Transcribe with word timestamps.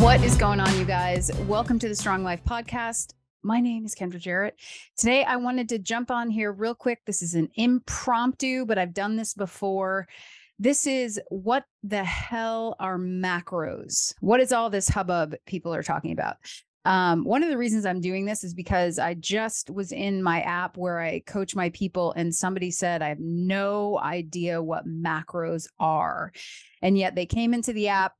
What 0.00 0.24
is 0.24 0.34
going 0.34 0.60
on, 0.60 0.78
you 0.78 0.86
guys? 0.86 1.30
Welcome 1.46 1.78
to 1.78 1.86
the 1.86 1.94
Strong 1.94 2.24
Life 2.24 2.40
Podcast. 2.42 3.12
My 3.42 3.60
name 3.60 3.84
is 3.84 3.94
Kendra 3.94 4.18
Jarratt. 4.18 4.52
Today, 4.96 5.24
I 5.24 5.36
wanted 5.36 5.68
to 5.68 5.78
jump 5.78 6.10
on 6.10 6.30
here 6.30 6.52
real 6.52 6.74
quick. 6.74 7.00
This 7.04 7.20
is 7.20 7.34
an 7.34 7.50
impromptu, 7.56 8.64
but 8.64 8.78
I've 8.78 8.94
done 8.94 9.16
this 9.16 9.34
before. 9.34 10.08
This 10.58 10.86
is 10.86 11.20
what 11.28 11.64
the 11.82 12.02
hell 12.02 12.76
are 12.80 12.98
macros? 12.98 14.14
What 14.20 14.40
is 14.40 14.54
all 14.54 14.70
this 14.70 14.88
hubbub 14.88 15.34
people 15.44 15.74
are 15.74 15.82
talking 15.82 16.12
about? 16.12 16.36
Um, 16.86 17.24
one 17.24 17.42
of 17.42 17.50
the 17.50 17.58
reasons 17.58 17.84
I'm 17.84 18.00
doing 18.00 18.24
this 18.24 18.42
is 18.42 18.54
because 18.54 18.98
I 18.98 19.12
just 19.12 19.68
was 19.68 19.92
in 19.92 20.22
my 20.22 20.40
app 20.40 20.78
where 20.78 20.98
I 20.98 21.20
coach 21.26 21.54
my 21.54 21.68
people, 21.70 22.14
and 22.16 22.34
somebody 22.34 22.70
said, 22.70 23.02
I 23.02 23.08
have 23.08 23.20
no 23.20 23.98
idea 23.98 24.62
what 24.62 24.88
macros 24.88 25.66
are. 25.78 26.32
And 26.80 26.96
yet 26.96 27.14
they 27.14 27.26
came 27.26 27.52
into 27.52 27.74
the 27.74 27.88
app, 27.88 28.14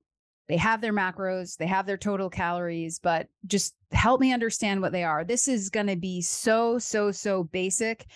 they 0.50 0.56
have 0.56 0.80
their 0.80 0.92
macros, 0.92 1.56
they 1.56 1.68
have 1.68 1.86
their 1.86 1.96
total 1.96 2.28
calories, 2.28 2.98
but 2.98 3.28
just 3.46 3.76
help 3.92 4.20
me 4.20 4.32
understand 4.32 4.82
what 4.82 4.90
they 4.90 5.04
are. 5.04 5.22
This 5.22 5.46
is 5.46 5.70
going 5.70 5.86
to 5.86 5.94
be 5.94 6.20
so, 6.22 6.76
so, 6.76 7.12
so 7.12 7.44
basic. 7.44 8.06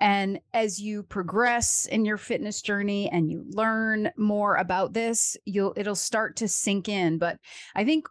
And 0.00 0.38
as 0.54 0.80
you 0.80 1.02
progress 1.02 1.86
in 1.86 2.04
your 2.04 2.16
fitness 2.16 2.62
journey 2.62 3.10
and 3.10 3.28
you 3.28 3.44
learn 3.50 4.12
more 4.16 4.54
about 4.54 4.92
this, 4.92 5.36
you'll 5.44 5.74
it'll 5.76 5.96
start 5.96 6.36
to 6.36 6.46
sink 6.46 6.88
in. 6.88 7.18
But 7.18 7.38
I 7.74 7.84
think 7.84 8.06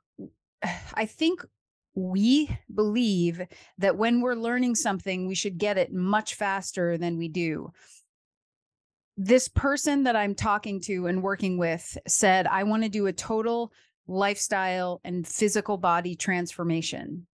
I 0.93 1.05
think 1.05 1.45
we 1.95 2.49
believe 2.75 3.41
that 3.77 3.97
when 3.97 4.19
we're 4.19 4.35
learning 4.35 4.75
something, 4.75 5.25
we 5.25 5.35
should 5.35 5.57
get 5.57 5.77
it 5.77 5.93
much 5.93 6.35
faster 6.35 6.97
than 6.97 7.17
we 7.17 7.29
do. 7.29 7.71
This 9.21 9.49
person 9.49 10.03
that 10.03 10.15
I'm 10.15 10.33
talking 10.33 10.79
to 10.83 11.07
and 11.07 11.21
working 11.21 11.57
with 11.57 11.97
said, 12.07 12.47
I 12.47 12.63
want 12.63 12.83
to 12.83 12.89
do 12.89 13.07
a 13.07 13.11
total 13.11 13.73
lifestyle 14.07 15.01
and 15.03 15.27
physical 15.27 15.77
body 15.77 16.15
transformation. 16.15 17.27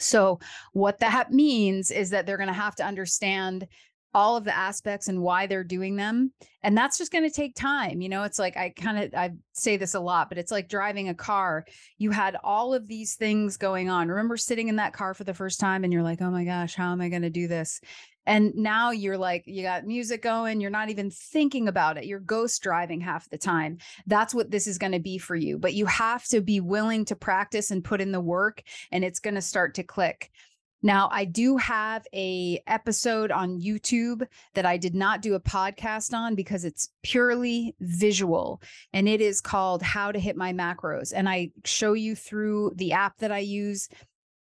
So, 0.00 0.40
what 0.72 0.98
that 0.98 1.30
means 1.30 1.92
is 1.92 2.10
that 2.10 2.26
they're 2.26 2.36
going 2.36 2.48
to 2.48 2.52
have 2.52 2.74
to 2.76 2.84
understand 2.84 3.68
all 4.12 4.36
of 4.36 4.42
the 4.42 4.56
aspects 4.56 5.06
and 5.06 5.22
why 5.22 5.46
they're 5.46 5.62
doing 5.62 5.94
them 5.94 6.32
and 6.62 6.76
that's 6.76 6.96
just 6.96 7.12
going 7.12 7.24
to 7.24 7.30
take 7.30 7.54
time 7.54 8.00
you 8.00 8.08
know? 8.08 8.22
It's 8.24 8.38
like 8.38 8.56
i 8.56 8.70
kind 8.70 8.98
of 8.98 9.14
i 9.14 9.30
say 9.52 9.76
this 9.76 9.94
a 9.94 10.00
lot 10.00 10.28
but 10.30 10.38
it's 10.38 10.50
like 10.50 10.68
driving 10.68 11.08
a 11.08 11.14
car. 11.14 11.64
You 11.98 12.10
had 12.10 12.36
all 12.42 12.74
of 12.74 12.88
these 12.88 13.14
things 13.14 13.56
going 13.56 13.88
on. 13.88 14.08
Remember 14.08 14.36
sitting 14.36 14.68
in 14.68 14.76
that 14.76 14.94
car 14.94 15.14
for 15.14 15.24
the 15.24 15.34
first 15.34 15.60
time 15.60 15.84
and 15.84 15.92
you're 15.92 16.02
like 16.02 16.22
oh 16.22 16.30
my 16.30 16.44
gosh 16.44 16.74
how 16.74 16.90
am 16.90 17.00
i 17.00 17.08
going 17.08 17.22
to 17.22 17.30
do 17.30 17.46
this 17.46 17.80
and 18.28 18.54
now 18.54 18.90
you're 18.90 19.18
like 19.18 19.42
you 19.46 19.62
got 19.62 19.84
music 19.84 20.22
going 20.22 20.60
you're 20.60 20.70
not 20.70 20.90
even 20.90 21.10
thinking 21.10 21.66
about 21.66 21.98
it 21.98 22.04
you're 22.04 22.20
ghost 22.20 22.62
driving 22.62 23.00
half 23.00 23.28
the 23.30 23.38
time 23.38 23.78
that's 24.06 24.34
what 24.34 24.50
this 24.50 24.66
is 24.66 24.78
going 24.78 24.92
to 24.92 25.00
be 25.00 25.18
for 25.18 25.34
you 25.34 25.58
but 25.58 25.74
you 25.74 25.86
have 25.86 26.24
to 26.24 26.40
be 26.40 26.60
willing 26.60 27.04
to 27.04 27.16
practice 27.16 27.70
and 27.70 27.82
put 27.82 28.00
in 28.00 28.12
the 28.12 28.20
work 28.20 28.62
and 28.92 29.04
it's 29.04 29.18
going 29.18 29.34
to 29.34 29.42
start 29.42 29.74
to 29.74 29.82
click. 29.82 30.30
Now, 30.80 31.08
I 31.10 31.24
do 31.24 31.56
have 31.56 32.06
a 32.14 32.62
episode 32.68 33.32
on 33.32 33.60
YouTube 33.60 34.24
that 34.54 34.64
I 34.64 34.76
did 34.76 34.94
not 34.94 35.22
do 35.22 35.34
a 35.34 35.40
podcast 35.40 36.14
on 36.14 36.36
because 36.36 36.64
it's 36.64 36.90
purely 37.02 37.74
visual 37.80 38.62
and 38.92 39.08
it 39.08 39.20
is 39.20 39.40
called 39.40 39.82
How 39.82 40.12
to 40.12 40.20
Hit 40.20 40.36
My 40.36 40.52
Macros 40.52 41.12
and 41.14 41.28
I 41.28 41.50
show 41.64 41.94
you 41.94 42.14
through 42.14 42.74
the 42.76 42.92
app 42.92 43.18
that 43.18 43.32
I 43.32 43.40
use 43.40 43.88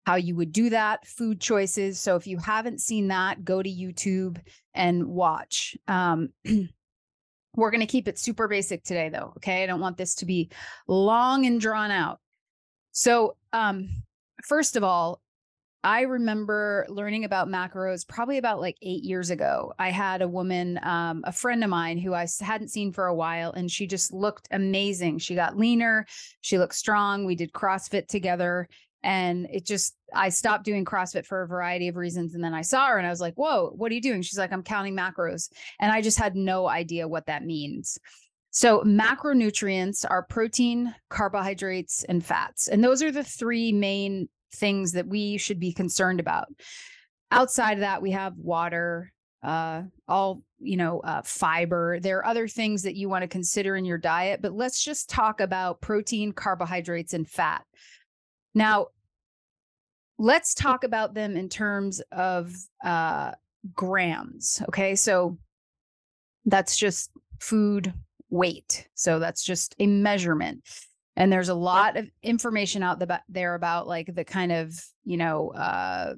how 0.04 0.16
you 0.16 0.34
would 0.36 0.52
do 0.52 0.70
that, 0.70 1.06
food 1.06 1.40
choices. 1.40 2.00
So 2.00 2.16
if 2.16 2.26
you 2.26 2.38
haven't 2.38 2.80
seen 2.80 3.08
that, 3.08 3.44
go 3.44 3.62
to 3.62 3.70
YouTube 3.70 4.38
and 4.74 5.06
watch. 5.06 5.76
Um, 5.86 6.30
we're 7.56 7.70
going 7.70 7.80
to 7.80 7.86
keep 7.86 8.08
it 8.08 8.18
super 8.18 8.48
basic 8.48 8.82
today 8.82 9.08
though, 9.10 9.32
okay? 9.36 9.62
I 9.62 9.66
don't 9.66 9.80
want 9.80 9.96
this 9.96 10.14
to 10.16 10.26
be 10.26 10.50
long 10.88 11.46
and 11.46 11.60
drawn 11.60 11.90
out. 11.90 12.18
So, 12.92 13.36
um, 13.52 13.88
first 14.44 14.76
of 14.76 14.82
all, 14.82 15.20
I 15.84 16.02
remember 16.02 16.86
learning 16.88 17.24
about 17.24 17.48
macros 17.48 18.06
probably 18.06 18.38
about 18.38 18.60
like 18.60 18.76
eight 18.82 19.02
years 19.02 19.30
ago. 19.30 19.72
I 19.80 19.90
had 19.90 20.22
a 20.22 20.28
woman, 20.28 20.78
um, 20.84 21.22
a 21.24 21.32
friend 21.32 21.64
of 21.64 21.70
mine 21.70 21.98
who 21.98 22.14
I 22.14 22.28
hadn't 22.40 22.68
seen 22.68 22.92
for 22.92 23.06
a 23.06 23.14
while, 23.14 23.50
and 23.50 23.68
she 23.68 23.88
just 23.88 24.12
looked 24.12 24.46
amazing. 24.52 25.18
She 25.18 25.34
got 25.34 25.58
leaner, 25.58 26.06
she 26.40 26.56
looked 26.58 26.76
strong. 26.76 27.24
We 27.24 27.34
did 27.34 27.52
CrossFit 27.52 28.06
together. 28.06 28.68
And 29.02 29.48
it 29.52 29.66
just, 29.66 29.96
I 30.14 30.28
stopped 30.28 30.64
doing 30.64 30.84
CrossFit 30.84 31.26
for 31.26 31.42
a 31.42 31.48
variety 31.48 31.88
of 31.88 31.96
reasons. 31.96 32.34
And 32.34 32.44
then 32.44 32.54
I 32.54 32.62
saw 32.62 32.88
her 32.88 32.98
and 32.98 33.06
I 33.06 33.10
was 33.10 33.20
like, 33.20 33.34
whoa, 33.34 33.72
what 33.74 33.90
are 33.90 33.94
you 33.94 34.00
doing? 34.00 34.22
She's 34.22 34.38
like, 34.38 34.52
I'm 34.52 34.62
counting 34.62 34.96
macros. 34.96 35.50
And 35.80 35.90
I 35.90 36.02
just 36.02 36.18
had 36.18 36.36
no 36.36 36.68
idea 36.68 37.08
what 37.08 37.26
that 37.26 37.44
means. 37.44 37.98
So, 38.54 38.82
macronutrients 38.82 40.04
are 40.08 40.22
protein, 40.22 40.94
carbohydrates, 41.08 42.04
and 42.04 42.24
fats. 42.24 42.68
And 42.68 42.84
those 42.84 43.02
are 43.02 43.10
the 43.10 43.24
three 43.24 43.72
main 43.72 44.28
things 44.54 44.92
that 44.92 45.06
we 45.06 45.38
should 45.38 45.58
be 45.58 45.72
concerned 45.72 46.20
about. 46.20 46.48
Outside 47.30 47.74
of 47.74 47.80
that, 47.80 48.02
we 48.02 48.10
have 48.10 48.36
water, 48.36 49.10
uh, 49.42 49.84
all 50.06 50.42
you 50.58 50.76
know, 50.76 51.00
uh, 51.00 51.22
fiber. 51.24 51.98
There 52.00 52.18
are 52.18 52.26
other 52.26 52.46
things 52.46 52.82
that 52.82 52.94
you 52.94 53.08
want 53.08 53.22
to 53.22 53.28
consider 53.28 53.74
in 53.74 53.86
your 53.86 53.98
diet, 53.98 54.40
but 54.42 54.52
let's 54.52 54.84
just 54.84 55.08
talk 55.08 55.40
about 55.40 55.80
protein, 55.80 56.32
carbohydrates, 56.32 57.14
and 57.14 57.28
fat. 57.28 57.64
Now, 58.54 58.88
let's 60.18 60.54
talk 60.54 60.84
about 60.84 61.14
them 61.14 61.36
in 61.36 61.48
terms 61.48 62.00
of 62.12 62.54
uh, 62.84 63.32
grams. 63.74 64.62
Okay, 64.68 64.94
so 64.94 65.38
that's 66.44 66.76
just 66.76 67.10
food 67.40 67.92
weight. 68.30 68.88
So 68.94 69.18
that's 69.18 69.44
just 69.44 69.74
a 69.78 69.86
measurement 69.86 70.62
and 71.16 71.32
there's 71.32 71.48
a 71.48 71.54
lot 71.54 71.96
of 71.96 72.10
information 72.22 72.82
out 72.82 73.02
there 73.28 73.54
about 73.54 73.86
like 73.86 74.14
the 74.14 74.24
kind 74.24 74.52
of 74.52 74.74
you 75.04 75.16
know 75.16 75.50
uh, 75.50 76.14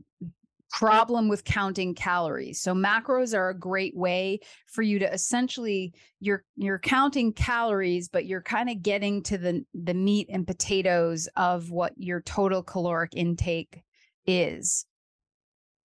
problem 0.79 1.29
with 1.29 1.45
counting 1.45 1.95
calories 1.95 2.61
so 2.61 2.75
macros 2.75 3.37
are 3.37 3.51
a 3.51 3.59
great 3.59 3.97
way 3.97 4.39
for 4.67 4.83
you 4.83 4.99
to 4.99 5.13
essentially 5.13 5.93
you're 6.21 6.45
you're 6.57 6.79
counting 6.79 7.33
calories 7.33 8.09
but 8.09 8.27
you're 8.27 8.43
kind 8.43 8.69
of 8.69 8.83
getting 8.83 9.23
to 9.23 9.39
the 9.39 9.65
the 9.73 9.95
meat 9.95 10.29
and 10.31 10.47
potatoes 10.47 11.29
of 11.37 11.71
what 11.71 11.93
your 11.97 12.21
total 12.23 12.63
caloric 12.63 13.13
intake 13.15 13.83
is 14.27 14.85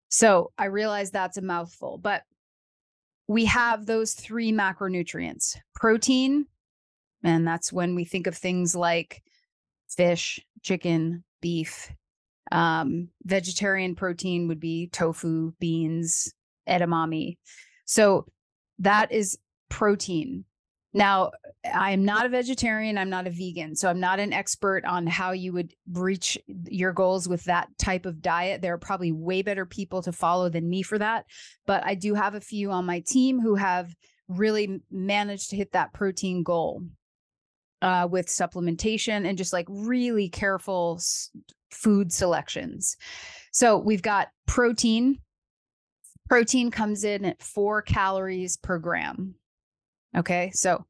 so 0.08 0.52
i 0.56 0.66
realize 0.66 1.10
that's 1.10 1.36
a 1.36 1.42
mouthful 1.42 1.98
but 1.98 2.22
we 3.28 3.44
have 3.44 3.86
those 3.86 4.12
three 4.12 4.52
macronutrients 4.52 5.56
protein 5.74 6.46
and 7.24 7.46
that's 7.46 7.72
when 7.72 7.96
we 7.96 8.04
think 8.04 8.28
of 8.28 8.36
things 8.36 8.76
like 8.76 9.22
fish, 9.88 10.40
chicken, 10.62 11.24
beef. 11.40 11.90
Um, 12.52 13.08
vegetarian 13.24 13.94
protein 13.94 14.48
would 14.48 14.60
be 14.60 14.88
tofu, 14.88 15.52
beans, 15.58 16.32
edamame. 16.68 17.38
So 17.84 18.26
that 18.78 19.12
is 19.12 19.38
protein. 19.68 20.44
Now, 20.92 21.32
I'm 21.74 22.06
not 22.06 22.24
a 22.24 22.30
vegetarian, 22.30 22.96
I'm 22.96 23.10
not 23.10 23.26
a 23.26 23.30
vegan, 23.30 23.76
so 23.76 23.90
I'm 23.90 24.00
not 24.00 24.18
an 24.18 24.32
expert 24.32 24.84
on 24.86 25.06
how 25.06 25.32
you 25.32 25.52
would 25.52 25.74
reach 25.92 26.38
your 26.46 26.92
goals 26.94 27.28
with 27.28 27.44
that 27.44 27.68
type 27.78 28.06
of 28.06 28.22
diet. 28.22 28.62
There 28.62 28.72
are 28.72 28.78
probably 28.78 29.12
way 29.12 29.42
better 29.42 29.66
people 29.66 30.00
to 30.02 30.12
follow 30.12 30.48
than 30.48 30.70
me 30.70 30.82
for 30.82 30.96
that, 30.98 31.26
but 31.66 31.84
I 31.84 31.96
do 31.96 32.14
have 32.14 32.34
a 32.34 32.40
few 32.40 32.70
on 32.70 32.86
my 32.86 33.00
team 33.00 33.40
who 33.40 33.56
have 33.56 33.94
really 34.28 34.80
managed 34.90 35.50
to 35.50 35.56
hit 35.56 35.72
that 35.72 35.92
protein 35.92 36.42
goal 36.42 36.82
uh, 37.82 38.08
with 38.10 38.26
supplementation 38.26 39.26
and 39.26 39.36
just 39.36 39.52
like 39.52 39.66
really 39.68 40.30
careful 40.30 40.98
food 41.70 42.12
selections. 42.12 42.96
So 43.52 43.78
we've 43.78 44.02
got 44.02 44.28
protein. 44.46 45.18
Protein 46.28 46.70
comes 46.70 47.04
in 47.04 47.24
at 47.24 47.42
four 47.42 47.82
calories 47.82 48.56
per 48.56 48.78
gram. 48.78 49.34
Okay. 50.16 50.50
So 50.52 50.84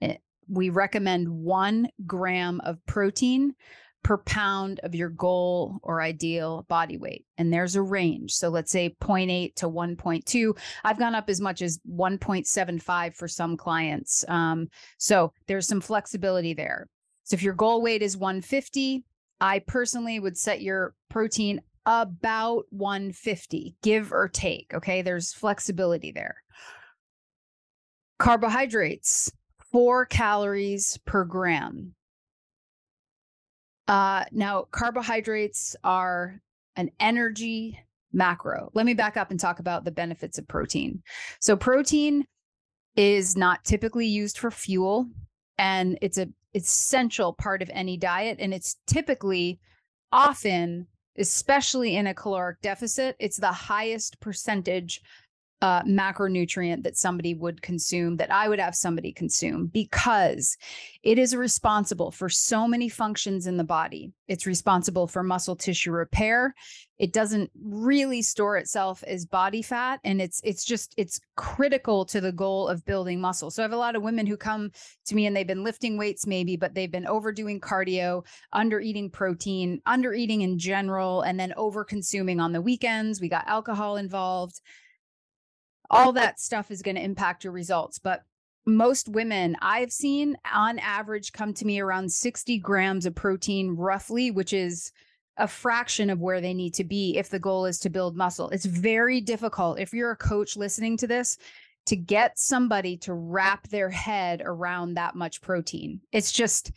it, 0.00 0.10
eh, 0.10 0.16
we 0.48 0.70
recommend 0.70 1.28
one 1.28 1.88
gram 2.06 2.60
of 2.64 2.84
protein 2.86 3.54
per 4.02 4.18
pound 4.18 4.80
of 4.80 4.94
your 4.94 5.08
goal 5.08 5.78
or 5.82 6.02
ideal 6.02 6.66
body 6.68 6.96
weight. 6.96 7.24
And 7.38 7.52
there's 7.52 7.76
a 7.76 7.82
range. 7.82 8.32
So 8.32 8.48
let's 8.48 8.72
say 8.72 8.96
0.8 9.00 9.54
to 9.56 9.68
1.2. 9.68 10.58
I've 10.84 10.98
gone 10.98 11.14
up 11.14 11.30
as 11.30 11.40
much 11.40 11.62
as 11.62 11.78
1.75 11.88 13.14
for 13.14 13.28
some 13.28 13.56
clients. 13.56 14.24
Um, 14.28 14.68
so 14.98 15.32
there's 15.46 15.68
some 15.68 15.80
flexibility 15.80 16.52
there. 16.52 16.88
So 17.24 17.34
if 17.34 17.42
your 17.42 17.54
goal 17.54 17.82
weight 17.82 18.02
is 18.02 18.16
150, 18.16 19.04
I 19.42 19.58
personally 19.58 20.20
would 20.20 20.38
set 20.38 20.62
your 20.62 20.94
protein 21.10 21.60
about 21.84 22.66
150, 22.70 23.74
give 23.82 24.12
or 24.12 24.28
take. 24.28 24.72
Okay. 24.72 25.02
There's 25.02 25.32
flexibility 25.32 26.12
there. 26.12 26.36
Carbohydrates, 28.20 29.32
four 29.72 30.06
calories 30.06 30.96
per 31.04 31.24
gram. 31.24 31.94
Uh, 33.88 34.24
now, 34.30 34.68
carbohydrates 34.70 35.74
are 35.82 36.40
an 36.76 36.92
energy 37.00 37.76
macro. 38.12 38.70
Let 38.74 38.86
me 38.86 38.94
back 38.94 39.16
up 39.16 39.32
and 39.32 39.40
talk 39.40 39.58
about 39.58 39.84
the 39.84 39.90
benefits 39.90 40.38
of 40.38 40.46
protein. 40.46 41.02
So, 41.40 41.56
protein 41.56 42.26
is 42.94 43.36
not 43.36 43.64
typically 43.64 44.06
used 44.06 44.38
for 44.38 44.52
fuel, 44.52 45.08
and 45.58 45.98
it's 46.00 46.18
a 46.18 46.28
essential 46.54 47.32
part 47.32 47.62
of 47.62 47.70
any 47.72 47.96
diet. 47.96 48.38
And 48.40 48.52
it's 48.52 48.76
typically 48.86 49.60
often, 50.10 50.86
especially 51.16 51.96
in 51.96 52.06
a 52.06 52.14
caloric 52.14 52.60
deficit, 52.60 53.16
it's 53.18 53.38
the 53.38 53.52
highest 53.52 54.20
percentage 54.20 55.00
uh, 55.62 55.80
macronutrient 55.84 56.82
that 56.82 56.98
somebody 56.98 57.34
would 57.34 57.62
consume, 57.62 58.16
that 58.16 58.32
I 58.32 58.48
would 58.48 58.58
have 58.58 58.74
somebody 58.74 59.12
consume, 59.12 59.66
because 59.66 60.58
it 61.04 61.20
is 61.20 61.36
responsible 61.36 62.10
for 62.10 62.28
so 62.28 62.66
many 62.66 62.88
functions 62.88 63.46
in 63.46 63.56
the 63.56 63.64
body. 63.64 64.10
It's 64.26 64.44
responsible 64.44 65.06
for 65.06 65.22
muscle 65.22 65.54
tissue 65.54 65.92
repair. 65.92 66.54
It 66.98 67.12
doesn't 67.12 67.50
really 67.62 68.22
store 68.22 68.56
itself 68.56 69.04
as 69.06 69.24
body 69.24 69.62
fat, 69.62 70.00
and 70.02 70.20
it's 70.20 70.40
it's 70.42 70.64
just 70.64 70.94
it's 70.96 71.20
critical 71.36 72.04
to 72.06 72.20
the 72.20 72.32
goal 72.32 72.66
of 72.66 72.84
building 72.84 73.20
muscle. 73.20 73.50
So 73.50 73.62
I 73.62 73.64
have 73.64 73.72
a 73.72 73.76
lot 73.76 73.94
of 73.94 74.02
women 74.02 74.26
who 74.26 74.36
come 74.36 74.72
to 75.06 75.14
me 75.14 75.26
and 75.26 75.36
they've 75.36 75.46
been 75.46 75.64
lifting 75.64 75.96
weights 75.96 76.26
maybe, 76.26 76.56
but 76.56 76.74
they've 76.74 76.90
been 76.90 77.06
overdoing 77.06 77.60
cardio, 77.60 78.26
under 78.52 78.80
eating 78.80 79.10
protein, 79.10 79.80
under 79.86 80.12
eating 80.12 80.42
in 80.42 80.58
general, 80.58 81.22
and 81.22 81.38
then 81.38 81.54
over 81.56 81.84
consuming 81.84 82.40
on 82.40 82.52
the 82.52 82.60
weekends. 82.60 83.20
We 83.20 83.28
got 83.28 83.46
alcohol 83.46 83.96
involved 83.96 84.60
all 85.92 86.12
that 86.12 86.40
stuff 86.40 86.70
is 86.70 86.82
going 86.82 86.96
to 86.96 87.04
impact 87.04 87.44
your 87.44 87.52
results. 87.52 87.98
But 87.98 88.22
most 88.66 89.08
women 89.08 89.56
I've 89.60 89.92
seen 89.92 90.36
on 90.52 90.78
average 90.78 91.32
come 91.32 91.52
to 91.54 91.66
me 91.66 91.80
around 91.80 92.10
60 92.10 92.58
grams 92.58 93.06
of 93.06 93.14
protein, 93.14 93.76
roughly, 93.76 94.30
which 94.30 94.52
is 94.52 94.90
a 95.36 95.46
fraction 95.46 96.10
of 96.10 96.20
where 96.20 96.40
they 96.40 96.54
need 96.54 96.74
to 96.74 96.84
be 96.84 97.16
if 97.16 97.28
the 97.28 97.38
goal 97.38 97.66
is 97.66 97.78
to 97.80 97.90
build 97.90 98.16
muscle. 98.16 98.48
It's 98.50 98.66
very 98.66 99.20
difficult 99.20 99.78
if 99.78 99.92
you're 99.92 100.12
a 100.12 100.16
coach 100.16 100.56
listening 100.56 100.96
to 100.98 101.06
this 101.06 101.38
to 101.86 101.96
get 101.96 102.38
somebody 102.38 102.96
to 102.98 103.12
wrap 103.12 103.68
their 103.68 103.90
head 103.90 104.42
around 104.44 104.94
that 104.94 105.14
much 105.14 105.40
protein. 105.40 106.00
It's 106.12 106.32
just 106.32 106.72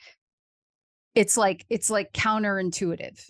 it's 1.13 1.37
like 1.37 1.65
it's 1.69 1.89
like 1.89 2.11
counterintuitive. 2.13 3.29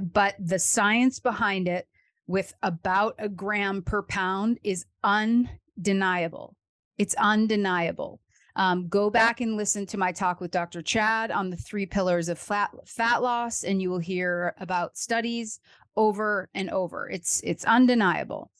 But 0.00 0.36
the 0.38 0.58
science 0.58 1.20
behind 1.20 1.68
it 1.68 1.86
with 2.26 2.54
about 2.62 3.14
a 3.18 3.28
gram 3.28 3.82
per 3.82 4.02
pound 4.02 4.58
is 4.64 4.84
undeniable. 5.04 6.56
It's 6.98 7.14
undeniable. 7.14 8.20
Um, 8.56 8.88
go 8.88 9.10
back 9.10 9.40
and 9.42 9.56
listen 9.56 9.84
to 9.86 9.98
my 9.98 10.12
talk 10.12 10.40
with 10.40 10.50
Dr. 10.50 10.80
Chad 10.80 11.30
on 11.30 11.50
the 11.50 11.56
three 11.56 11.84
pillars 11.84 12.28
of 12.28 12.38
fat, 12.38 12.70
fat 12.86 13.22
loss, 13.22 13.64
and 13.64 13.82
you 13.82 13.90
will 13.90 13.98
hear 13.98 14.54
about 14.58 14.96
studies 14.96 15.60
over 15.94 16.48
and 16.54 16.70
over. 16.70 17.08
It's 17.08 17.42
it's 17.44 17.64
undeniable. 17.66 18.50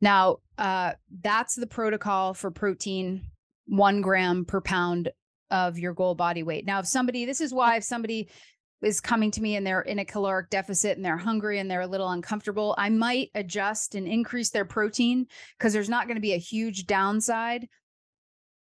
Now, 0.00 0.38
uh, 0.56 0.92
that's 1.20 1.54
the 1.54 1.66
protocol 1.66 2.34
for 2.34 2.50
protein, 2.50 3.30
one 3.66 4.02
gram 4.02 4.44
per 4.44 4.60
pound 4.60 5.10
of 5.50 5.78
your 5.78 5.94
goal 5.94 6.14
body 6.14 6.42
weight. 6.42 6.64
Now, 6.64 6.80
if 6.80 6.86
somebody, 6.86 7.24
this 7.24 7.40
is 7.40 7.52
why 7.52 7.76
if 7.76 7.84
somebody 7.84 8.28
is 8.82 9.00
coming 9.00 9.30
to 9.32 9.42
me 9.42 9.56
and 9.56 9.66
they're 9.66 9.82
in 9.82 9.98
a 9.98 10.04
caloric 10.04 10.50
deficit 10.50 10.96
and 10.96 11.04
they're 11.04 11.16
hungry 11.16 11.58
and 11.58 11.70
they're 11.70 11.82
a 11.82 11.86
little 11.86 12.10
uncomfortable, 12.10 12.74
I 12.78 12.90
might 12.90 13.30
adjust 13.34 13.94
and 13.94 14.06
increase 14.06 14.50
their 14.50 14.64
protein 14.64 15.26
because 15.58 15.72
there's 15.72 15.88
not 15.88 16.06
going 16.06 16.16
to 16.16 16.22
be 16.22 16.34
a 16.34 16.38
huge 16.38 16.86
downside 16.86 17.68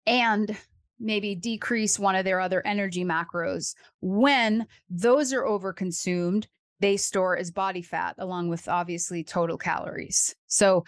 and 0.05 0.55
maybe 0.99 1.35
decrease 1.35 1.99
one 1.99 2.15
of 2.15 2.25
their 2.25 2.39
other 2.39 2.65
energy 2.65 3.03
macros. 3.03 3.75
When 4.01 4.65
those 4.89 5.33
are 5.33 5.43
overconsumed, 5.43 6.45
they 6.79 6.97
store 6.97 7.37
as 7.37 7.51
body 7.51 7.81
fat 7.81 8.15
along 8.17 8.49
with 8.49 8.67
obviously 8.67 9.23
total 9.23 9.57
calories. 9.57 10.35
So, 10.47 10.85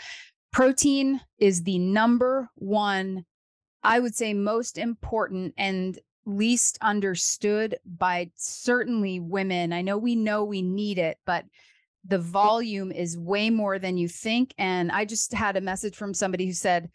protein 0.52 1.22
is 1.38 1.64
the 1.64 1.80
number 1.80 2.50
one, 2.56 3.26
I 3.84 4.00
would 4.00 4.16
say, 4.16 4.34
most 4.34 4.78
important 4.78 5.54
and 5.58 5.98
least 6.26 6.78
understood 6.82 7.78
by 7.86 8.32
certainly 8.36 9.20
women. 9.20 9.74
I 9.74 9.82
know 9.82 9.98
we 9.98 10.16
know 10.16 10.44
we 10.44 10.62
need 10.62 10.98
it, 10.98 11.18
but 11.26 11.46
the 12.08 12.20
volume 12.20 12.92
is 12.92 13.18
way 13.18 13.50
more 13.50 13.80
than 13.80 13.98
you 13.98 14.08
think. 14.08 14.54
And 14.58 14.92
I 14.92 15.06
just 15.06 15.34
had 15.34 15.58
a 15.58 15.62
message 15.62 15.96
from 15.96 16.14
somebody 16.14 16.46
who 16.46 16.54
said, 16.54 16.90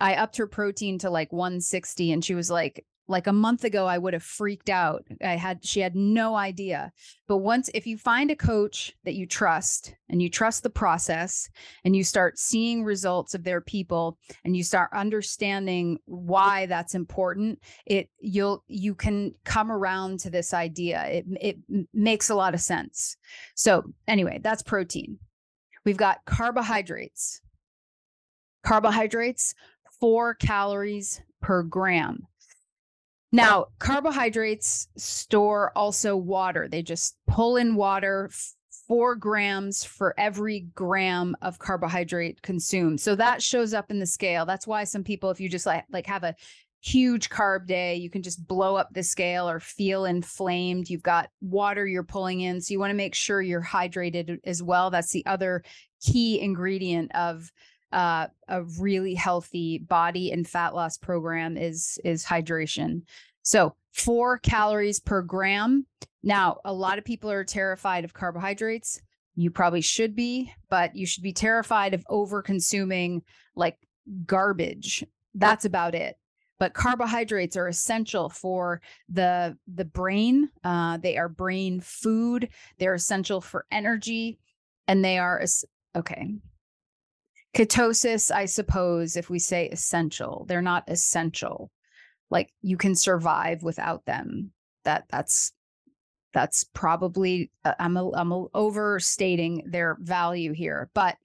I 0.00 0.16
upped 0.16 0.36
her 0.38 0.46
protein 0.46 0.98
to 0.98 1.10
like 1.10 1.32
160 1.32 2.12
and 2.12 2.24
she 2.24 2.34
was 2.34 2.50
like, 2.50 2.84
like 3.08 3.26
a 3.26 3.32
month 3.32 3.64
ago 3.64 3.86
i 3.86 3.98
would 3.98 4.12
have 4.12 4.22
freaked 4.22 4.70
out. 4.70 5.04
I 5.22 5.36
had 5.36 5.64
she 5.64 5.80
had 5.80 5.94
no 5.94 6.34
idea. 6.34 6.92
But 7.28 7.38
once 7.38 7.70
if 7.74 7.86
you 7.86 7.96
find 7.96 8.30
a 8.30 8.36
coach 8.36 8.94
that 9.04 9.14
you 9.14 9.26
trust 9.26 9.94
and 10.08 10.20
you 10.20 10.28
trust 10.28 10.62
the 10.62 10.70
process 10.70 11.48
and 11.84 11.94
you 11.94 12.04
start 12.04 12.38
seeing 12.38 12.84
results 12.84 13.34
of 13.34 13.44
their 13.44 13.60
people 13.60 14.18
and 14.44 14.56
you 14.56 14.64
start 14.64 14.90
understanding 14.92 15.98
why 16.06 16.66
that's 16.66 16.94
important 16.94 17.60
it 17.86 18.08
you'll 18.18 18.64
you 18.68 18.94
can 18.94 19.34
come 19.44 19.70
around 19.70 20.20
to 20.20 20.30
this 20.30 20.54
idea. 20.54 21.04
It 21.06 21.26
it 21.40 21.86
makes 21.92 22.30
a 22.30 22.34
lot 22.34 22.54
of 22.54 22.60
sense. 22.60 23.16
So 23.54 23.82
anyway 24.08 24.40
that's 24.42 24.62
protein. 24.62 25.18
We've 25.84 25.96
got 25.96 26.24
carbohydrates. 26.26 27.40
Carbohydrates 28.64 29.54
4 30.00 30.34
calories 30.34 31.20
per 31.40 31.62
gram 31.64 32.26
now, 33.32 33.66
carbohydrates 33.78 34.88
store 34.96 35.72
also 35.74 36.16
water. 36.16 36.68
They 36.68 36.82
just 36.82 37.16
pull 37.26 37.56
in 37.56 37.74
water, 37.74 38.30
four 38.86 39.16
grams 39.16 39.82
for 39.84 40.14
every 40.18 40.66
gram 40.74 41.34
of 41.40 41.58
carbohydrate 41.58 42.42
consumed. 42.42 43.00
So 43.00 43.14
that 43.16 43.42
shows 43.42 43.72
up 43.72 43.90
in 43.90 43.98
the 43.98 44.06
scale. 44.06 44.44
That's 44.44 44.66
why 44.66 44.84
some 44.84 45.02
people, 45.02 45.30
if 45.30 45.40
you 45.40 45.48
just 45.48 45.64
like 45.64 45.84
like 45.90 46.06
have 46.06 46.24
a 46.24 46.34
huge 46.82 47.30
carb 47.30 47.66
day, 47.66 47.94
you 47.96 48.10
can 48.10 48.22
just 48.22 48.46
blow 48.46 48.76
up 48.76 48.90
the 48.92 49.02
scale 49.02 49.48
or 49.48 49.60
feel 49.60 50.04
inflamed. 50.04 50.90
You've 50.90 51.02
got 51.02 51.30
water 51.40 51.86
you're 51.86 52.02
pulling 52.02 52.40
in. 52.40 52.60
So 52.60 52.72
you 52.72 52.80
want 52.80 52.90
to 52.90 52.96
make 52.96 53.14
sure 53.14 53.40
you're 53.40 53.62
hydrated 53.62 54.40
as 54.44 54.62
well. 54.62 54.90
That's 54.90 55.12
the 55.12 55.24
other 55.24 55.62
key 56.02 56.40
ingredient 56.40 57.14
of 57.14 57.50
uh, 57.92 58.28
a 58.48 58.62
really 58.78 59.14
healthy 59.14 59.78
body 59.78 60.32
and 60.32 60.48
fat 60.48 60.74
loss 60.74 60.96
program 60.96 61.56
is 61.56 61.98
is 62.04 62.24
hydration. 62.24 63.02
So 63.42 63.74
four 63.92 64.38
calories 64.38 65.00
per 65.00 65.22
gram. 65.22 65.86
Now, 66.22 66.58
a 66.64 66.72
lot 66.72 66.98
of 66.98 67.04
people 67.04 67.30
are 67.30 67.44
terrified 67.44 68.04
of 68.04 68.14
carbohydrates. 68.14 69.02
You 69.34 69.50
probably 69.50 69.80
should 69.80 70.14
be, 70.14 70.52
but 70.68 70.94
you 70.94 71.06
should 71.06 71.22
be 71.22 71.32
terrified 71.32 71.94
of 71.94 72.04
over 72.08 72.42
consuming 72.42 73.22
like 73.56 73.78
garbage. 74.26 75.04
That's 75.34 75.64
about 75.64 75.94
it. 75.94 76.16
But 76.58 76.74
carbohydrates 76.74 77.56
are 77.56 77.66
essential 77.66 78.28
for 78.28 78.80
the 79.08 79.56
the 79.66 79.84
brain. 79.84 80.48
Uh, 80.62 80.98
they 80.98 81.16
are 81.16 81.28
brain 81.28 81.80
food. 81.80 82.50
They're 82.78 82.94
essential 82.94 83.40
for 83.40 83.66
energy, 83.72 84.38
and 84.86 85.04
they 85.04 85.18
are 85.18 85.44
okay 85.96 86.36
ketosis 87.54 88.30
i 88.30 88.44
suppose 88.44 89.16
if 89.16 89.28
we 89.28 89.38
say 89.38 89.68
essential 89.68 90.44
they're 90.48 90.62
not 90.62 90.84
essential. 90.88 91.70
Like 92.30 92.50
you 92.62 92.78
can 92.78 92.94
survive 92.94 93.62
without 93.62 94.06
them. 94.06 94.52
That 94.84 95.04
that's 95.10 95.52
that's 96.32 96.64
probably 96.64 97.50
uh, 97.64 97.74
i'm 97.78 97.96
a, 97.96 98.10
i'm 98.12 98.32
a 98.32 98.46
overstating 98.54 99.62
their 99.66 99.96
value 100.00 100.52
here 100.52 100.90
but 100.94 101.16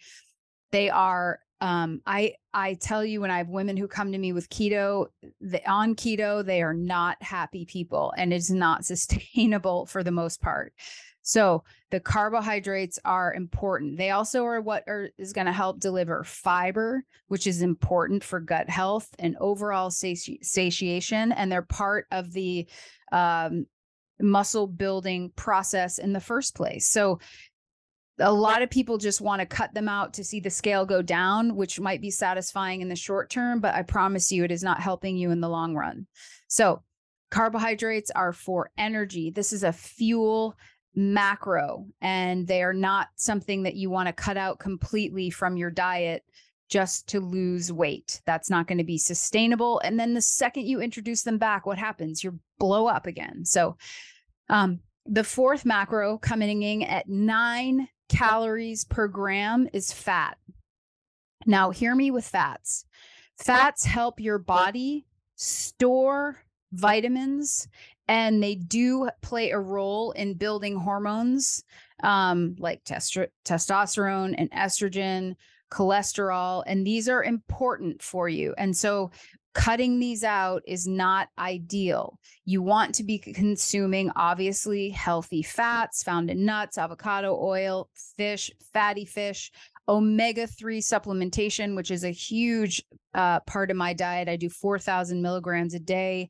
they 0.72 0.90
are 0.90 1.40
um 1.62 2.02
i 2.06 2.34
i 2.54 2.74
tell 2.76 3.04
you 3.04 3.22
when 3.22 3.32
i 3.32 3.38
have 3.38 3.50
women 3.50 3.78
who 3.78 3.88
come 3.88 4.12
to 4.12 4.18
me 4.18 4.34
with 4.34 4.50
keto 4.50 5.08
the, 5.42 5.66
on 5.70 5.96
keto 5.96 6.46
they 6.46 6.62
are 6.62 6.74
not 6.74 7.22
happy 7.22 7.66
people 7.66 8.14
and 8.18 8.34
it's 8.34 8.50
not 8.50 8.86
sustainable 8.94 9.86
for 9.86 10.04
the 10.04 10.12
most 10.12 10.42
part 10.42 10.74
so 11.28 11.66
the 11.92 12.00
carbohydrates 12.00 13.00
are 13.04 13.34
important. 13.34 13.98
They 13.98 14.12
also 14.12 14.46
are 14.46 14.62
what 14.62 14.86
are, 14.88 15.10
is 15.18 15.34
going 15.34 15.48
to 15.48 15.52
help 15.52 15.82
deliver 15.82 16.24
fiber, 16.24 17.04
which 17.28 17.48
is 17.48 17.62
important 17.62 18.24
for 18.24 18.40
gut 18.40 18.70
health 18.70 19.10
and 19.20 19.36
overall 19.42 19.92
sati- 19.92 20.40
satiation. 20.42 21.34
And 21.34 21.52
they're 21.52 21.64
part 21.64 22.08
of 22.14 22.32
the 22.32 22.66
um, 23.12 23.66
muscle 24.22 24.68
building 24.68 25.34
process 25.36 25.98
in 25.98 26.14
the 26.14 26.22
first 26.22 26.56
place. 26.56 26.88
So 26.88 27.20
a 28.20 28.32
lot 28.32 28.62
of 28.62 28.70
people 28.70 28.98
just 28.98 29.20
want 29.20 29.42
to 29.42 29.46
cut 29.46 29.74
them 29.74 29.90
out 29.90 30.14
to 30.14 30.24
see 30.24 30.40
the 30.40 30.50
scale 30.50 30.86
go 30.86 31.02
down, 31.02 31.58
which 31.58 31.78
might 31.78 32.00
be 32.00 32.10
satisfying 32.10 32.80
in 32.80 32.88
the 32.88 32.96
short 32.96 33.30
term, 33.30 33.60
but 33.60 33.76
I 33.76 33.82
promise 33.82 34.32
you 34.32 34.46
it 34.46 34.52
is 34.52 34.64
not 34.64 34.80
helping 34.80 35.18
you 35.18 35.32
in 35.32 35.42
the 35.42 35.50
long 35.50 35.76
run. 35.76 36.08
So, 36.48 36.84
carbohydrates 37.30 38.12
are 38.12 38.32
for 38.32 38.72
energy. 38.78 39.30
This 39.30 39.52
is 39.52 39.64
a 39.66 39.74
fuel 39.74 40.56
macro 40.98 41.86
and 42.02 42.48
they 42.48 42.64
are 42.64 42.74
not 42.74 43.10
something 43.16 43.62
that 43.64 43.76
you 43.76 43.90
want 43.90 44.08
to 44.08 44.14
cut 44.14 44.36
out 44.36 44.58
completely 44.58 45.30
from 45.30 45.56
your 45.56 45.70
diet 45.70 46.24
just 46.70 47.08
to 47.08 47.20
lose 47.20 47.72
weight. 47.72 48.20
That's 48.26 48.50
not 48.50 48.68
going 48.68 48.80
to 48.80 48.84
be 48.84 48.98
sustainable. 48.98 49.80
And 49.82 50.00
then 50.00 50.16
the 50.16 50.22
second 50.22 50.66
you 50.66 50.82
introduce 50.82 51.22
them 51.22 51.38
back, 51.38 51.68
what 51.68 51.78
happens? 51.78 52.24
You 52.24 52.40
blow 52.58 52.88
up 52.88 53.06
again. 53.06 53.46
So, 53.46 53.78
um, 54.50 54.80
the 55.06 55.24
fourth 55.24 55.66
macro 55.66 56.18
coming 56.18 56.64
in 56.64 56.82
at 56.82 57.08
nine 57.08 57.88
calories 58.10 58.84
per 58.84 59.08
gram 59.08 59.70
is 59.72 59.94
fat. 59.94 60.38
Now, 61.46 61.70
hear 61.70 61.96
me 61.96 62.12
with 62.12 62.28
fats. 62.28 62.86
Fats 63.38 63.86
help 63.86 64.20
your 64.20 64.40
body 64.40 65.06
store 65.36 66.44
vitamins 66.74 67.68
and 68.08 68.42
they 68.42 68.56
do 68.56 69.10
play 69.22 69.52
a 69.52 69.60
role 69.60 70.12
in 70.12 70.36
building 70.36 70.76
hormones 70.76 71.64
um, 72.04 72.56
like 72.60 72.84
test- 72.84 73.18
testosterone 73.46 74.36
and 74.38 74.52
estrogen, 74.52 75.36
cholesterol, 75.72 76.64
and 76.68 76.86
these 76.86 77.10
are 77.10 77.24
important 77.24 78.02
for 78.02 78.30
you. 78.30 78.54
And 78.58 78.76
so 78.76 79.12
cutting 79.54 80.00
these 80.00 80.24
out 80.24 80.62
is 80.68 80.88
not 80.88 81.30
ideal. 81.40 82.20
You 82.46 82.62
want 82.62 82.94
to 82.96 83.04
be 83.04 83.18
consuming 83.18 84.12
obviously 84.16 84.90
healthy 84.90 85.42
fats 85.42 86.04
found 86.04 86.30
in 86.30 86.46
nuts, 86.46 86.78
avocado 86.78 87.36
oil, 87.42 87.90
fish, 88.16 88.52
fatty 88.72 89.06
fish, 89.06 89.52
omega 89.90 90.46
3 90.46 90.80
supplementation, 90.80 91.76
which 91.76 91.90
is 91.90 92.04
a 92.04 92.12
huge 92.12 92.84
uh, 93.16 93.40
part 93.42 93.72
of 93.72 93.78
my 93.78 93.94
diet. 93.94 94.30
I 94.30 94.36
do 94.36 94.50
4,000 94.50 95.22
milligrams 95.22 95.74
a 95.74 95.80
day 95.80 96.30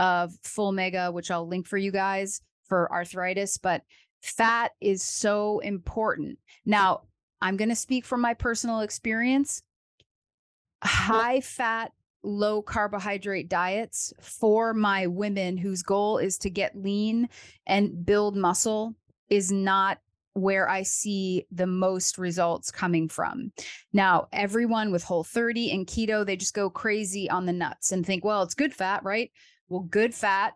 of 0.00 0.32
full 0.42 0.72
mega, 0.72 1.12
which 1.12 1.30
I'll 1.30 1.46
link 1.46 1.68
for 1.68 1.76
you 1.76 1.92
guys 1.92 2.40
for 2.66 2.90
arthritis. 2.90 3.58
But 3.58 3.82
fat 4.22 4.72
is 4.80 5.02
so 5.02 5.60
important. 5.60 6.38
Now, 6.64 7.02
I'm 7.42 7.58
going 7.58 7.68
to 7.68 7.76
speak 7.76 8.06
from 8.06 8.22
my 8.22 8.34
personal 8.34 8.80
experience. 8.80 9.62
High 10.82 11.42
fat 11.42 11.92
low 12.22 12.62
carbohydrate 12.62 13.48
diets 13.48 14.12
for 14.20 14.74
my 14.74 15.06
women 15.06 15.56
whose 15.56 15.82
goal 15.82 16.18
is 16.18 16.38
to 16.38 16.50
get 16.50 16.76
lean 16.76 17.28
and 17.66 18.04
build 18.04 18.36
muscle 18.36 18.94
is 19.28 19.52
not 19.52 19.98
where 20.34 20.68
I 20.68 20.82
see 20.82 21.46
the 21.50 21.66
most 21.66 22.16
results 22.18 22.70
coming 22.70 23.08
from. 23.08 23.52
Now, 23.92 24.28
everyone 24.32 24.92
with 24.92 25.02
whole 25.02 25.24
30 25.24 25.72
and 25.72 25.86
keto, 25.86 26.24
they 26.24 26.36
just 26.36 26.54
go 26.54 26.70
crazy 26.70 27.28
on 27.28 27.46
the 27.46 27.52
nuts 27.52 27.92
and 27.92 28.04
think, 28.04 28.24
well, 28.24 28.42
it's 28.42 28.54
good 28.54 28.72
fat, 28.72 29.02
right? 29.02 29.30
Well, 29.70 29.86
good 29.88 30.12
fat, 30.12 30.54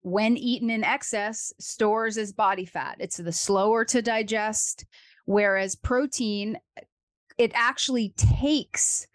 when 0.00 0.38
eaten 0.38 0.70
in 0.70 0.82
excess, 0.82 1.52
stores 1.60 2.16
as 2.16 2.32
body 2.32 2.64
fat. 2.64 2.96
It's 2.98 3.18
the 3.18 3.30
slower 3.30 3.84
to 3.84 4.00
digest, 4.00 4.86
whereas 5.26 5.76
protein, 5.76 6.58
it 7.36 7.52
actually 7.54 8.14
takes 8.16 9.06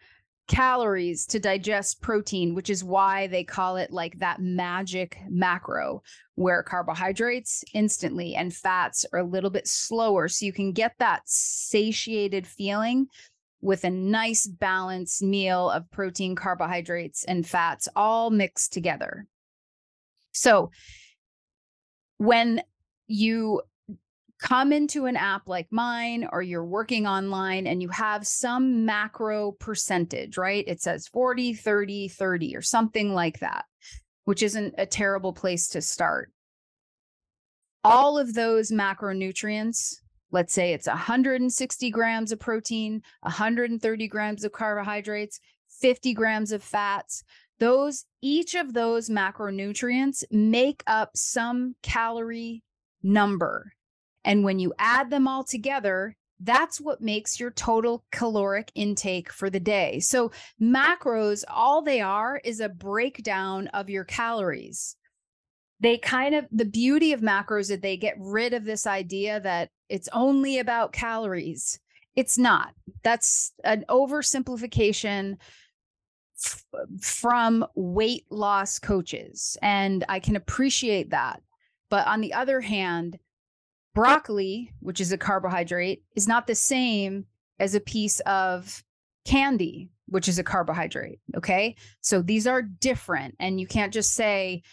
calories 0.48 1.26
to 1.28 1.40
digest 1.40 2.00
protein, 2.00 2.54
which 2.54 2.70
is 2.70 2.84
why 2.84 3.26
they 3.26 3.44
call 3.44 3.78
it 3.78 3.92
like 3.92 4.20
that 4.20 4.40
magic 4.40 5.18
macro, 5.28 6.04
where 6.36 6.62
carbohydrates 6.62 7.64
instantly 7.74 8.36
and 8.36 8.54
fats 8.54 9.04
are 9.14 9.20
a 9.20 9.24
little 9.24 9.50
bit 9.50 9.68
slower. 9.68 10.28
So 10.28 10.46
you 10.46 10.54
can 10.54 10.74
get 10.74 10.94
that 11.00 11.24
satiated 11.26 12.46
feeling 12.46 13.08
with 13.62 13.84
a 13.84 13.90
nice 13.90 14.46
balanced 14.46 15.24
meal 15.24 15.72
of 15.72 15.90
protein, 15.90 16.36
carbohydrates, 16.36 17.24
and 17.26 17.48
fats 17.48 17.88
all 17.96 18.30
mixed 18.30 18.74
together. 18.74 19.26
So 20.40 20.72
when 22.18 22.62
you 23.08 23.62
come 24.40 24.72
into 24.72 25.06
an 25.06 25.18
app 25.18 25.50
like 25.50 25.68
mine 25.70 26.30
or 26.32 26.42
you're 26.42 26.66
working 26.66 27.06
online 27.06 27.68
and 27.68 27.82
you 27.82 27.90
have 27.90 28.26
some 28.26 28.86
macro 28.86 29.52
percentage, 29.52 30.38
right? 30.38 30.64
It 30.66 30.82
says 30.82 31.10
40, 31.10 31.56
30, 31.56 32.08
30 32.08 32.56
or 32.56 32.62
something 32.62 33.14
like 33.14 33.40
that, 33.40 33.66
which 34.24 34.42
isn't 34.42 34.76
a 34.78 34.86
terrible 34.86 35.34
place 35.34 35.68
to 35.70 35.82
start. 35.82 36.32
All 37.84 38.18
of 38.18 38.34
those 38.34 38.72
macronutrients, 38.72 39.96
let's 40.32 40.54
say 40.54 40.72
it's 40.72 40.88
160 40.88 41.90
grams 41.92 42.32
of 42.32 42.40
protein, 42.40 43.02
130 43.24 44.08
grams 44.08 44.46
of 44.46 44.54
carbohydrates, 44.54 45.42
50 45.82 46.14
grams 46.14 46.54
of 46.54 46.64
fats, 46.64 47.26
those 47.60 48.06
each 48.22 48.56
of 48.56 48.74
those 48.74 49.10
macronutrients 49.10 50.24
make 50.32 50.84
up 50.88 51.12
some 51.16 51.76
calorie 51.82 52.64
number 53.04 53.72
and 54.24 54.44
when 54.44 54.60
you 54.60 54.74
add 54.78 55.10
them 55.10 55.28
all 55.28 55.44
together, 55.44 56.16
that's 56.42 56.80
what 56.80 57.02
makes 57.02 57.40
your 57.40 57.52
total 57.52 58.04
caloric 58.12 58.72
intake 58.76 59.32
for 59.32 59.50
the 59.50 59.60
day. 59.60 60.00
So, 60.00 60.32
macros, 60.62 61.44
all 61.48 61.82
they 61.82 62.02
are 62.02 62.40
is 62.44 62.60
a 62.60 62.70
breakdown 62.70 63.68
of 63.70 63.90
your 63.90 64.06
calories. 64.06 64.96
They 65.82 65.98
kind 65.98 66.36
of, 66.36 66.46
the 66.52 66.66
beauty 66.66 67.14
of 67.14 67.22
macros 67.22 67.62
is 67.62 67.68
that 67.70 67.82
they 67.82 67.98
get 67.98 68.16
rid 68.20 68.54
of 68.54 68.66
this 68.66 68.86
idea 68.86 69.40
that 69.40 69.70
it's 69.90 70.10
only 70.14 70.60
about 70.60 70.94
calories. 70.94 71.80
It's 72.16 72.38
not. 72.38 72.74
That's 73.04 73.54
an 73.64 73.86
oversimplification 73.90 75.38
f- 76.46 76.66
from 77.02 77.66
weight 77.76 78.26
loss 78.30 78.80
coaches. 78.80 79.58
And 79.62 80.04
I 80.10 80.20
can 80.20 80.36
appreciate 80.36 81.12
that. 81.12 81.42
But 81.90 82.08
on 82.08 82.22
the 82.22 82.34
other 82.34 82.62
hand, 82.62 83.20
broccoli, 83.96 84.72
which 84.80 85.02
is 85.02 85.12
a 85.12 85.18
carbohydrate, 85.18 86.04
is 86.16 86.28
not 86.28 86.48
the 86.48 86.56
same 86.56 87.26
as 87.60 87.76
a 87.76 87.80
piece 87.80 88.20
of 88.22 88.84
candy, 89.26 89.90
which 90.08 90.28
is 90.28 90.40
a 90.40 90.44
carbohydrate. 90.44 91.20
Okay. 91.36 91.76
So 92.02 92.22
these 92.22 92.48
are 92.48 92.62
different. 92.62 93.36
And 93.40 93.60
you 93.60 93.68
can't 93.68 93.94
just 93.94 94.14
say 94.14 94.64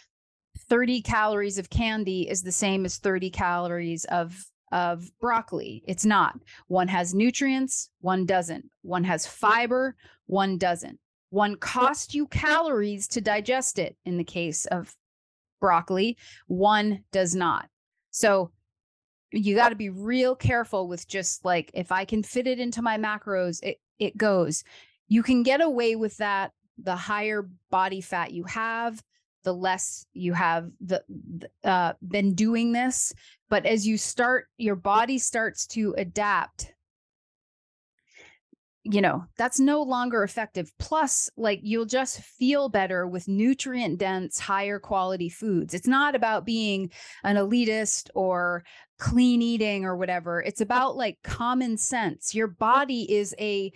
30 0.69 1.03
calories 1.03 1.59
of 1.59 1.71
candy 1.71 2.29
is 2.29 2.43
the 2.43 2.53
same 2.53 2.85
as 2.85 2.99
30 2.99 3.31
calories 3.31 4.05
of 4.07 4.47
of 4.73 5.11
broccoli. 5.21 5.85
It's 5.87 6.05
not. 6.05 6.35
One 6.67 6.89
has 6.89 7.15
nutrients, 7.15 7.89
one 8.01 8.27
doesn't. 8.27 8.65
One 8.83 9.05
has 9.05 9.25
fiber, 9.27 9.95
one 10.27 10.59
doesn't. 10.59 10.99
One 11.37 11.57
costs 11.57 12.15
you 12.15 12.29
calories 12.29 13.07
to 13.09 13.21
digest 13.21 13.79
it 13.79 13.95
in 14.07 14.17
the 14.17 14.25
case 14.25 14.65
of 14.65 14.97
broccoli, 15.61 16.17
one 16.47 17.05
does 17.13 17.35
not. 17.35 17.69
So 18.11 18.53
you 19.33 19.55
got 19.55 19.69
to 19.69 19.77
be 19.77 19.91
real 19.91 20.35
careful 20.35 20.89
with 20.89 21.07
just 21.07 21.45
like 21.45 21.71
if 21.75 21.93
I 21.93 22.07
can 22.07 22.23
fit 22.23 22.47
it 22.47 22.59
into 22.59 22.81
my 22.81 22.97
macros, 22.97 23.63
it 23.63 23.77
it 23.99 24.17
goes. 24.17 24.65
You 25.09 25.23
can 25.23 25.43
get 25.43 25.61
away 25.61 25.95
with 25.95 26.17
that 26.17 26.53
the 26.83 26.97
higher 26.97 27.51
body 27.71 28.01
fat 28.01 28.33
you 28.33 28.45
have, 28.45 29.03
the 29.45 29.53
less 29.53 30.07
you 30.15 30.33
have 30.33 30.71
the 30.81 31.05
uh, 31.65 31.93
been 32.01 32.35
doing 32.35 32.73
this. 32.73 33.13
But 33.51 33.67
as 33.67 33.87
you 33.87 33.99
start, 33.99 34.47
your 34.57 34.77
body 34.77 35.19
starts 35.19 35.67
to 35.67 35.95
adapt 35.99 36.73
you 38.89 39.01
know, 39.01 39.25
that's 39.37 39.59
no 39.59 39.83
longer 39.83 40.23
effective. 40.23 40.71
Plus, 40.79 41.29
like 41.37 41.61
you'll 41.63 41.87
just 41.87 42.21
feel 42.21 42.69
better 42.69 43.07
with 43.07 43.27
nutrient 43.27 43.99
dense, 43.99 44.39
higher 44.39 44.79
quality 44.79 45.29
foods. 45.29 45.75
It's 45.75 45.89
not 45.89 46.15
about 46.15 46.47
being 46.47 46.91
an 47.25 47.37
elitist 47.37 48.09
or 48.15 48.65
clean 48.99 49.43
eating 49.43 49.85
or 49.85 49.97
whatever. 49.97 50.41
It's 50.41 50.61
about 50.61 50.97
like 50.97 51.19
common 51.25 51.77
sense. 51.77 52.35
Your 52.35 52.47
body 52.47 53.13
is 53.13 53.35
a 53.41 53.73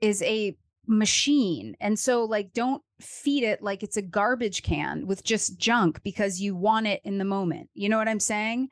is 0.00 0.22
a 0.22 0.56
machine. 0.86 1.74
And 1.80 1.98
so 1.98 2.24
like 2.24 2.52
don't 2.52 2.82
feed 3.00 3.44
it 3.44 3.62
like 3.62 3.82
it's 3.82 3.96
a 3.96 4.02
garbage 4.02 4.62
can 4.62 5.06
with 5.06 5.24
just 5.24 5.58
junk 5.58 6.02
because 6.02 6.40
you 6.40 6.54
want 6.54 6.86
it 6.86 7.00
in 7.04 7.18
the 7.18 7.24
moment. 7.24 7.70
You 7.74 7.88
know 7.88 7.98
what 7.98 8.08
I'm 8.08 8.20
saying? 8.20 8.68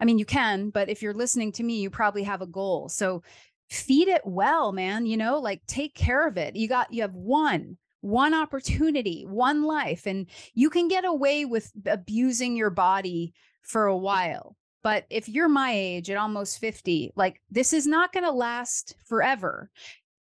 I 0.00 0.04
mean, 0.04 0.18
you 0.18 0.24
can, 0.24 0.70
but 0.70 0.88
if 0.88 1.02
you're 1.02 1.14
listening 1.14 1.52
to 1.52 1.64
me, 1.64 1.80
you 1.80 1.90
probably 1.90 2.22
have 2.22 2.40
a 2.40 2.46
goal. 2.46 2.88
So 2.88 3.22
feed 3.68 4.08
it 4.08 4.22
well, 4.24 4.72
man, 4.72 5.06
you 5.06 5.16
know, 5.16 5.38
like 5.38 5.66
take 5.66 5.94
care 5.94 6.26
of 6.26 6.36
it. 6.36 6.56
You 6.56 6.68
got, 6.68 6.92
you 6.92 7.02
have 7.02 7.14
one, 7.14 7.76
one 8.00 8.34
opportunity, 8.34 9.24
one 9.28 9.64
life, 9.64 10.06
and 10.06 10.26
you 10.54 10.70
can 10.70 10.88
get 10.88 11.04
away 11.04 11.44
with 11.44 11.70
abusing 11.86 12.56
your 12.56 12.70
body 12.70 13.34
for 13.62 13.86
a 13.86 13.96
while. 13.96 14.56
But 14.82 15.04
if 15.10 15.28
you're 15.28 15.48
my 15.48 15.72
age 15.72 16.08
at 16.08 16.16
almost 16.16 16.60
50, 16.60 17.12
like 17.16 17.40
this 17.50 17.72
is 17.72 17.86
not 17.86 18.12
going 18.12 18.24
to 18.24 18.30
last 18.30 18.96
forever. 19.04 19.70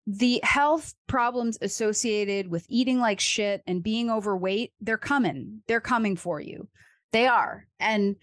The 0.06 0.40
health 0.42 0.94
problems 1.06 1.56
associated 1.62 2.48
with 2.48 2.66
eating 2.68 2.98
like 2.98 3.20
shit 3.20 3.62
and 3.66 3.82
being 3.82 4.10
overweight, 4.10 4.72
they're 4.80 4.98
coming. 4.98 5.62
They're 5.68 5.80
coming 5.80 6.16
for 6.16 6.40
you. 6.40 6.68
They 7.12 7.26
are. 7.26 7.66
And 7.78 8.16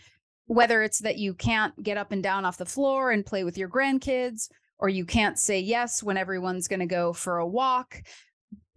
whether 0.47 0.81
it's 0.81 0.99
that 0.99 1.17
you 1.17 1.33
can't 1.33 1.81
get 1.81 1.97
up 1.97 2.11
and 2.11 2.21
down 2.21 2.45
off 2.45 2.57
the 2.57 2.65
floor 2.65 3.11
and 3.11 3.25
play 3.25 3.43
with 3.43 3.57
your 3.57 3.69
grandkids, 3.69 4.49
or 4.79 4.89
you 4.89 5.05
can't 5.05 5.39
say 5.39 5.59
yes 5.59 6.03
when 6.03 6.17
everyone's 6.17 6.67
going 6.67 6.79
to 6.79 6.85
go 6.85 7.13
for 7.13 7.37
a 7.37 7.47
walk 7.47 8.01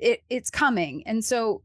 it, 0.00 0.22
it's 0.28 0.50
coming. 0.50 1.02
And 1.06 1.24
so 1.24 1.62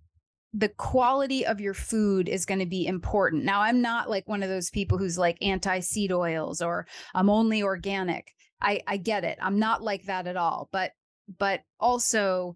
the 0.54 0.70
quality 0.70 1.46
of 1.46 1.60
your 1.60 1.74
food 1.74 2.30
is 2.30 2.46
going 2.46 2.60
to 2.60 2.66
be 2.66 2.88
important. 2.88 3.44
Now 3.44 3.62
i'm 3.62 3.82
not 3.82 4.10
like 4.10 4.28
one 4.28 4.42
of 4.42 4.50
those 4.50 4.70
people 4.70 4.98
who's 4.98 5.18
like 5.18 5.38
anti 5.42 5.80
seed 5.80 6.12
oils 6.12 6.62
or 6.62 6.88
i'm 7.14 7.30
only 7.30 7.64
organic. 7.64 8.32
I 8.62 8.82
i 8.88 8.98
get 8.98 9.24
it. 9.26 9.38
I'm 9.42 9.60
not 9.60 9.82
like 9.82 10.06
that 10.06 10.28
at 10.28 10.38
all. 10.38 10.70
But 10.72 10.92
but 11.40 11.62
also 11.80 12.56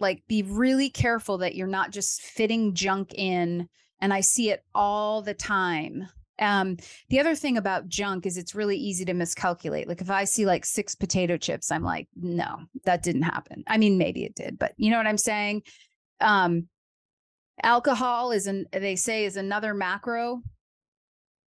like 0.00 0.22
be 0.26 0.42
really 0.42 0.90
careful 0.90 1.38
that 1.38 1.54
you're 1.54 1.66
not 1.66 1.92
just 1.92 2.22
fitting 2.22 2.74
junk 2.74 3.12
in 3.14 3.68
and 4.00 4.14
i 4.14 4.20
see 4.22 4.48
it 4.48 4.64
all 4.74 5.20
the 5.20 5.34
time 5.34 6.08
um, 6.40 6.76
the 7.08 7.20
other 7.20 7.34
thing 7.34 7.56
about 7.56 7.88
junk 7.88 8.26
is 8.26 8.36
it's 8.36 8.54
really 8.54 8.76
easy 8.76 9.04
to 9.04 9.14
miscalculate. 9.14 9.88
Like 9.88 10.00
if 10.00 10.10
I 10.10 10.24
see 10.24 10.46
like 10.46 10.64
six 10.64 10.94
potato 10.94 11.36
chips, 11.36 11.70
I'm 11.70 11.84
like, 11.84 12.08
no, 12.16 12.60
that 12.84 13.02
didn't 13.02 13.22
happen. 13.22 13.62
I 13.66 13.78
mean, 13.78 13.98
maybe 13.98 14.24
it 14.24 14.34
did, 14.34 14.58
but 14.58 14.72
you 14.76 14.90
know 14.90 14.96
what 14.96 15.06
I'm 15.06 15.18
saying? 15.18 15.62
Um, 16.20 16.68
Alcohol 17.62 18.32
is 18.32 18.46
an 18.46 18.66
they 18.72 18.96
say 18.96 19.24
is 19.24 19.36
another 19.36 19.74
macro. 19.74 20.42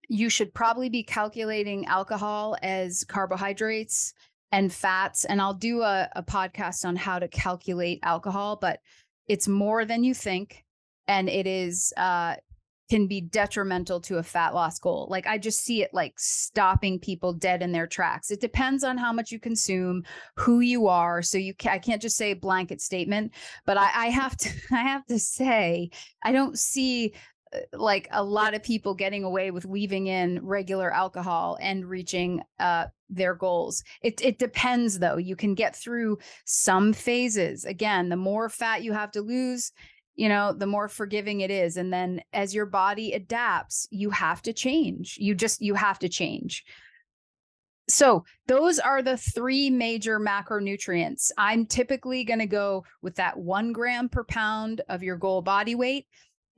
You 0.08 0.28
should 0.28 0.52
probably 0.52 0.88
be 0.88 1.02
calculating 1.02 1.86
alcohol 1.86 2.56
as 2.62 3.04
carbohydrates 3.04 4.12
and 4.50 4.72
fats. 4.72 5.24
And 5.24 5.40
I'll 5.40 5.54
do 5.54 5.82
a, 5.82 6.08
a 6.14 6.22
podcast 6.22 6.84
on 6.84 6.96
how 6.96 7.18
to 7.18 7.28
calculate 7.28 8.00
alcohol, 8.02 8.58
but 8.60 8.80
it's 9.26 9.48
more 9.48 9.84
than 9.84 10.04
you 10.04 10.12
think. 10.12 10.64
And 11.08 11.28
it 11.28 11.46
is 11.46 11.92
uh 11.96 12.36
can 12.92 13.06
be 13.06 13.22
detrimental 13.22 14.02
to 14.02 14.18
a 14.18 14.22
fat 14.22 14.52
loss 14.52 14.78
goal. 14.78 15.06
Like 15.08 15.26
I 15.26 15.38
just 15.38 15.60
see 15.60 15.82
it 15.82 15.94
like 15.94 16.12
stopping 16.18 16.98
people 16.98 17.32
dead 17.32 17.62
in 17.62 17.72
their 17.72 17.86
tracks. 17.86 18.30
It 18.30 18.38
depends 18.38 18.84
on 18.84 18.98
how 18.98 19.14
much 19.14 19.32
you 19.32 19.40
consume, 19.40 20.04
who 20.36 20.60
you 20.60 20.88
are. 20.88 21.22
So 21.22 21.38
you 21.38 21.54
I 21.64 21.78
can't 21.78 22.02
just 22.02 22.18
say 22.18 22.34
blanket 22.34 22.82
statement, 22.82 23.32
but 23.64 23.78
I, 23.78 23.90
I 23.94 24.06
have 24.08 24.36
to 24.36 24.50
I 24.72 24.82
have 24.82 25.06
to 25.06 25.18
say 25.18 25.88
I 26.22 26.32
don't 26.32 26.58
see 26.58 27.14
uh, 27.54 27.60
like 27.72 28.08
a 28.10 28.22
lot 28.22 28.52
of 28.52 28.62
people 28.62 28.92
getting 28.92 29.24
away 29.24 29.52
with 29.52 29.64
weaving 29.64 30.08
in 30.08 30.44
regular 30.44 30.92
alcohol 30.92 31.56
and 31.62 31.86
reaching 31.86 32.42
uh, 32.60 32.88
their 33.08 33.34
goals. 33.34 33.82
It 34.02 34.20
it 34.22 34.38
depends 34.38 34.98
though. 34.98 35.16
You 35.16 35.34
can 35.34 35.54
get 35.54 35.74
through 35.74 36.18
some 36.44 36.92
phases. 36.92 37.64
Again, 37.64 38.10
the 38.10 38.16
more 38.16 38.50
fat 38.50 38.82
you 38.82 38.92
have 38.92 39.12
to 39.12 39.22
lose, 39.22 39.72
you 40.14 40.28
know, 40.28 40.52
the 40.52 40.66
more 40.66 40.88
forgiving 40.88 41.40
it 41.40 41.50
is. 41.50 41.76
And 41.76 41.92
then 41.92 42.20
as 42.32 42.54
your 42.54 42.66
body 42.66 43.12
adapts, 43.12 43.86
you 43.90 44.10
have 44.10 44.42
to 44.42 44.52
change. 44.52 45.16
You 45.18 45.34
just, 45.34 45.62
you 45.62 45.74
have 45.74 45.98
to 46.00 46.08
change. 46.08 46.64
So, 47.88 48.24
those 48.46 48.78
are 48.78 49.02
the 49.02 49.16
three 49.16 49.68
major 49.68 50.20
macronutrients. 50.20 51.30
I'm 51.36 51.66
typically 51.66 52.24
going 52.24 52.38
to 52.38 52.46
go 52.46 52.84
with 53.02 53.16
that 53.16 53.36
one 53.36 53.72
gram 53.72 54.08
per 54.08 54.24
pound 54.24 54.82
of 54.88 55.02
your 55.02 55.16
goal 55.16 55.42
body 55.42 55.74
weight. 55.74 56.06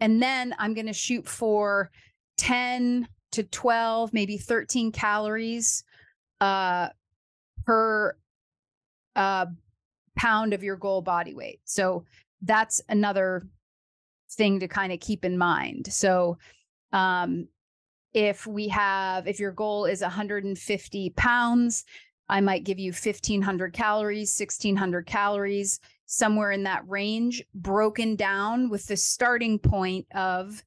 And 0.00 0.22
then 0.22 0.54
I'm 0.58 0.74
going 0.74 0.86
to 0.86 0.92
shoot 0.92 1.26
for 1.26 1.90
10 2.36 3.08
to 3.32 3.42
12, 3.42 4.12
maybe 4.12 4.36
13 4.36 4.92
calories 4.92 5.82
uh, 6.40 6.88
per 7.64 8.16
uh, 9.16 9.46
pound 10.14 10.52
of 10.52 10.62
your 10.62 10.76
goal 10.76 11.00
body 11.00 11.34
weight. 11.34 11.60
So, 11.64 12.04
that's 12.42 12.80
another 12.88 13.46
thing 14.32 14.60
to 14.60 14.68
kind 14.68 14.92
of 14.92 15.00
keep 15.00 15.24
in 15.24 15.38
mind. 15.38 15.92
So, 15.92 16.38
um, 16.92 17.48
if 18.12 18.46
we 18.46 18.68
have, 18.68 19.26
if 19.26 19.40
your 19.40 19.50
goal 19.50 19.86
is 19.86 20.00
150 20.00 21.10
pounds, 21.10 21.84
I 22.28 22.40
might 22.40 22.64
give 22.64 22.78
you 22.78 22.92
1500 22.92 23.72
calories, 23.72 24.34
1600 24.38 25.06
calories, 25.06 25.80
somewhere 26.06 26.52
in 26.52 26.62
that 26.62 26.88
range, 26.88 27.42
broken 27.54 28.14
down 28.14 28.70
with 28.70 28.86
the 28.86 28.96
starting 28.96 29.58
point 29.58 30.06
of 30.14 30.62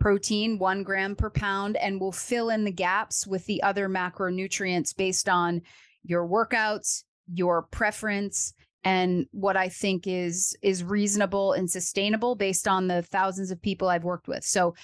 protein, 0.00 0.58
one 0.58 0.82
gram 0.82 1.16
per 1.16 1.30
pound, 1.30 1.76
and 1.76 2.00
we'll 2.00 2.12
fill 2.12 2.50
in 2.50 2.64
the 2.64 2.72
gaps 2.72 3.26
with 3.26 3.46
the 3.46 3.62
other 3.62 3.88
macronutrients 3.88 4.94
based 4.94 5.28
on 5.28 5.62
your 6.02 6.26
workouts, 6.26 7.04
your 7.32 7.62
preference, 7.62 8.54
and 8.84 9.26
what 9.32 9.56
I 9.56 9.68
think 9.68 10.06
is 10.06 10.56
is 10.62 10.84
reasonable 10.84 11.52
and 11.52 11.70
sustainable 11.70 12.34
based 12.34 12.68
on 12.68 12.88
the 12.88 13.02
thousands 13.02 13.50
of 13.50 13.60
people 13.60 13.88
I've 13.88 14.04
worked 14.04 14.28
with. 14.28 14.44
So 14.44 14.74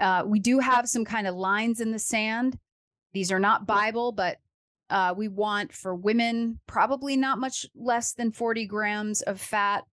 uh, 0.00 0.24
we 0.26 0.40
do 0.40 0.58
have 0.58 0.88
some 0.88 1.04
kind 1.04 1.26
of 1.26 1.34
lines 1.34 1.80
in 1.80 1.92
the 1.92 1.98
sand. 1.98 2.58
These 3.12 3.32
are 3.32 3.40
not 3.40 3.66
Bible, 3.66 4.12
but 4.12 4.36
uh, 4.90 5.14
we 5.16 5.28
want 5.28 5.72
for 5.72 5.94
women 5.94 6.60
probably 6.66 7.16
not 7.16 7.38
much 7.38 7.66
less 7.74 8.12
than 8.12 8.30
40 8.30 8.66
grams 8.66 9.22
of 9.22 9.40
fat. 9.40 9.84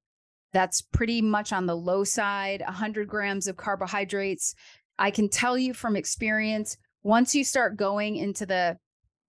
That's 0.51 0.81
pretty 0.81 1.21
much 1.21 1.51
on 1.51 1.65
the 1.65 1.75
low 1.75 2.03
side. 2.03 2.61
100 2.61 3.07
grams 3.07 3.47
of 3.47 3.57
carbohydrates. 3.57 4.53
I 4.99 5.09
can 5.09 5.29
tell 5.29 5.57
you 5.57 5.73
from 5.73 5.95
experience, 5.95 6.77
once 7.01 7.33
you 7.33 7.43
start 7.43 7.75
going 7.75 8.17
into 8.17 8.45
the 8.45 8.77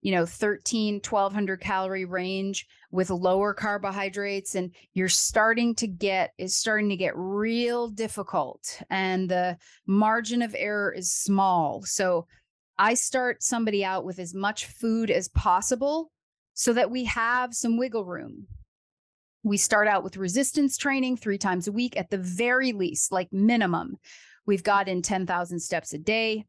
you 0.05 0.11
know 0.11 0.27
13 0.27 1.01
1200 1.01 1.59
calorie 1.59 2.05
range 2.05 2.67
with 2.91 3.09
lower 3.09 3.55
carbohydrates 3.55 4.53
and 4.53 4.69
you're 4.93 5.09
starting 5.09 5.73
to 5.73 5.87
get 5.87 6.31
it's 6.37 6.55
starting 6.55 6.89
to 6.89 6.95
get 6.95 7.17
real 7.17 7.87
difficult 7.87 8.83
and 8.91 9.27
the 9.27 9.57
margin 9.87 10.43
of 10.43 10.55
error 10.55 10.93
is 10.93 11.11
small. 11.11 11.81
So 11.85 12.27
i 12.77 12.93
start 12.93 13.41
somebody 13.41 13.83
out 13.83 14.05
with 14.05 14.19
as 14.19 14.35
much 14.35 14.67
food 14.67 15.09
as 15.09 15.27
possible 15.29 16.11
so 16.53 16.71
that 16.73 16.91
we 16.91 17.05
have 17.05 17.55
some 17.55 17.75
wiggle 17.75 18.05
room. 18.05 18.45
We 19.41 19.57
start 19.57 19.87
out 19.87 20.03
with 20.03 20.17
resistance 20.17 20.77
training 20.77 21.17
3 21.17 21.39
times 21.39 21.67
a 21.67 21.71
week 21.71 21.97
at 21.97 22.11
the 22.11 22.19
very 22.19 22.73
least 22.73 23.11
like 23.11 23.33
minimum. 23.33 23.95
We've 24.45 24.63
got 24.63 24.87
in 24.87 25.01
10,000 25.01 25.59
steps 25.59 25.93
a 25.93 25.97
day 25.97 26.45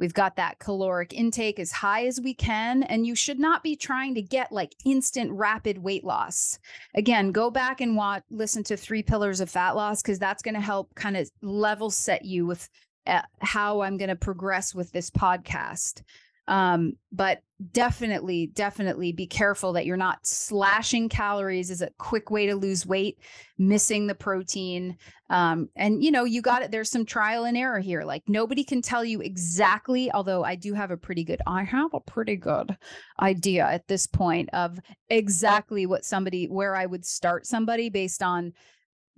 We've 0.00 0.14
got 0.14 0.36
that 0.36 0.58
caloric 0.60 1.12
intake 1.12 1.60
as 1.60 1.70
high 1.70 2.06
as 2.06 2.18
we 2.18 2.32
can, 2.32 2.84
and 2.84 3.06
you 3.06 3.14
should 3.14 3.38
not 3.38 3.62
be 3.62 3.76
trying 3.76 4.14
to 4.14 4.22
get 4.22 4.50
like 4.50 4.74
instant 4.86 5.30
rapid 5.30 5.76
weight 5.76 6.04
loss. 6.04 6.58
Again, 6.94 7.32
go 7.32 7.50
back 7.50 7.82
and 7.82 7.94
watch, 7.94 8.22
listen 8.30 8.64
to 8.64 8.78
Three 8.78 9.02
Pillars 9.02 9.40
of 9.40 9.50
Fat 9.50 9.76
Loss 9.76 10.00
because 10.00 10.18
that's 10.18 10.42
going 10.42 10.54
to 10.54 10.60
help 10.60 10.94
kind 10.94 11.18
of 11.18 11.30
level 11.42 11.90
set 11.90 12.24
you 12.24 12.46
with 12.46 12.66
uh, 13.06 13.20
how 13.40 13.82
I'm 13.82 13.98
going 13.98 14.08
to 14.08 14.16
progress 14.16 14.74
with 14.74 14.90
this 14.90 15.10
podcast. 15.10 16.00
Um, 16.48 16.94
but 17.12 17.42
definitely, 17.72 18.48
definitely 18.48 19.12
be 19.12 19.26
careful 19.26 19.72
that 19.74 19.86
you're 19.86 19.96
not 19.96 20.26
slashing 20.26 21.08
calories 21.08 21.70
is 21.70 21.82
a 21.82 21.90
quick 21.98 22.30
way 22.30 22.46
to 22.46 22.54
lose 22.54 22.86
weight, 22.86 23.18
missing 23.58 24.06
the 24.06 24.14
protein. 24.14 24.96
Um, 25.28 25.68
and 25.76 26.02
you 26.02 26.10
know, 26.10 26.24
you 26.24 26.42
got 26.42 26.62
it. 26.62 26.70
There's 26.70 26.90
some 26.90 27.04
trial 27.04 27.44
and 27.44 27.56
error 27.56 27.78
here. 27.78 28.02
Like 28.02 28.22
nobody 28.26 28.64
can 28.64 28.82
tell 28.82 29.04
you 29.04 29.20
exactly, 29.20 30.10
although 30.12 30.42
I 30.42 30.56
do 30.56 30.74
have 30.74 30.90
a 30.90 30.96
pretty 30.96 31.24
good, 31.24 31.40
I 31.46 31.62
have 31.64 31.92
a 31.94 32.00
pretty 32.00 32.36
good 32.36 32.76
idea 33.20 33.66
at 33.66 33.86
this 33.86 34.06
point 34.06 34.48
of 34.52 34.78
exactly 35.08 35.86
what 35.86 36.04
somebody, 36.04 36.46
where 36.46 36.74
I 36.74 36.86
would 36.86 37.04
start 37.04 37.46
somebody 37.46 37.90
based 37.90 38.22
on 38.22 38.54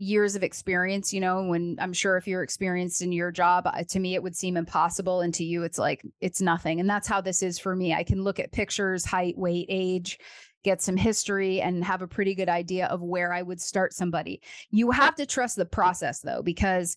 years 0.02 0.34
of 0.34 0.42
experience, 0.42 1.12
you 1.12 1.20
know, 1.20 1.44
when 1.44 1.76
I'm 1.78 1.92
sure 1.92 2.16
if 2.16 2.26
you're 2.26 2.42
experienced 2.42 3.02
in 3.02 3.12
your 3.12 3.30
job, 3.30 3.68
to 3.88 4.00
me, 4.00 4.14
it 4.16 4.22
would 4.22 4.36
seem 4.36 4.56
impossible. 4.56 5.20
And 5.20 5.32
to 5.34 5.44
you, 5.44 5.62
it's 5.62 5.78
like, 5.78 6.02
it's 6.20 6.40
nothing. 6.40 6.80
And 6.80 6.90
that's 6.90 7.06
how 7.06 7.20
this 7.20 7.42
is 7.42 7.58
for 7.58 7.76
me. 7.76 7.94
I 7.94 8.02
can 8.02 8.24
look 8.24 8.40
at 8.40 8.50
pictures, 8.50 9.04
height, 9.04 9.38
weight, 9.38 9.66
age, 9.68 10.18
get 10.64 10.82
some 10.82 10.96
history, 10.96 11.60
and 11.60 11.84
have 11.84 12.02
a 12.02 12.08
pretty 12.08 12.34
good 12.34 12.48
idea 12.48 12.86
of 12.86 13.00
where 13.00 13.32
I 13.32 13.42
would 13.42 13.60
start 13.60 13.92
somebody. 13.92 14.42
You 14.70 14.90
have 14.90 15.14
to 15.16 15.26
trust 15.26 15.54
the 15.56 15.66
process 15.66 16.20
though, 16.20 16.42
because 16.42 16.96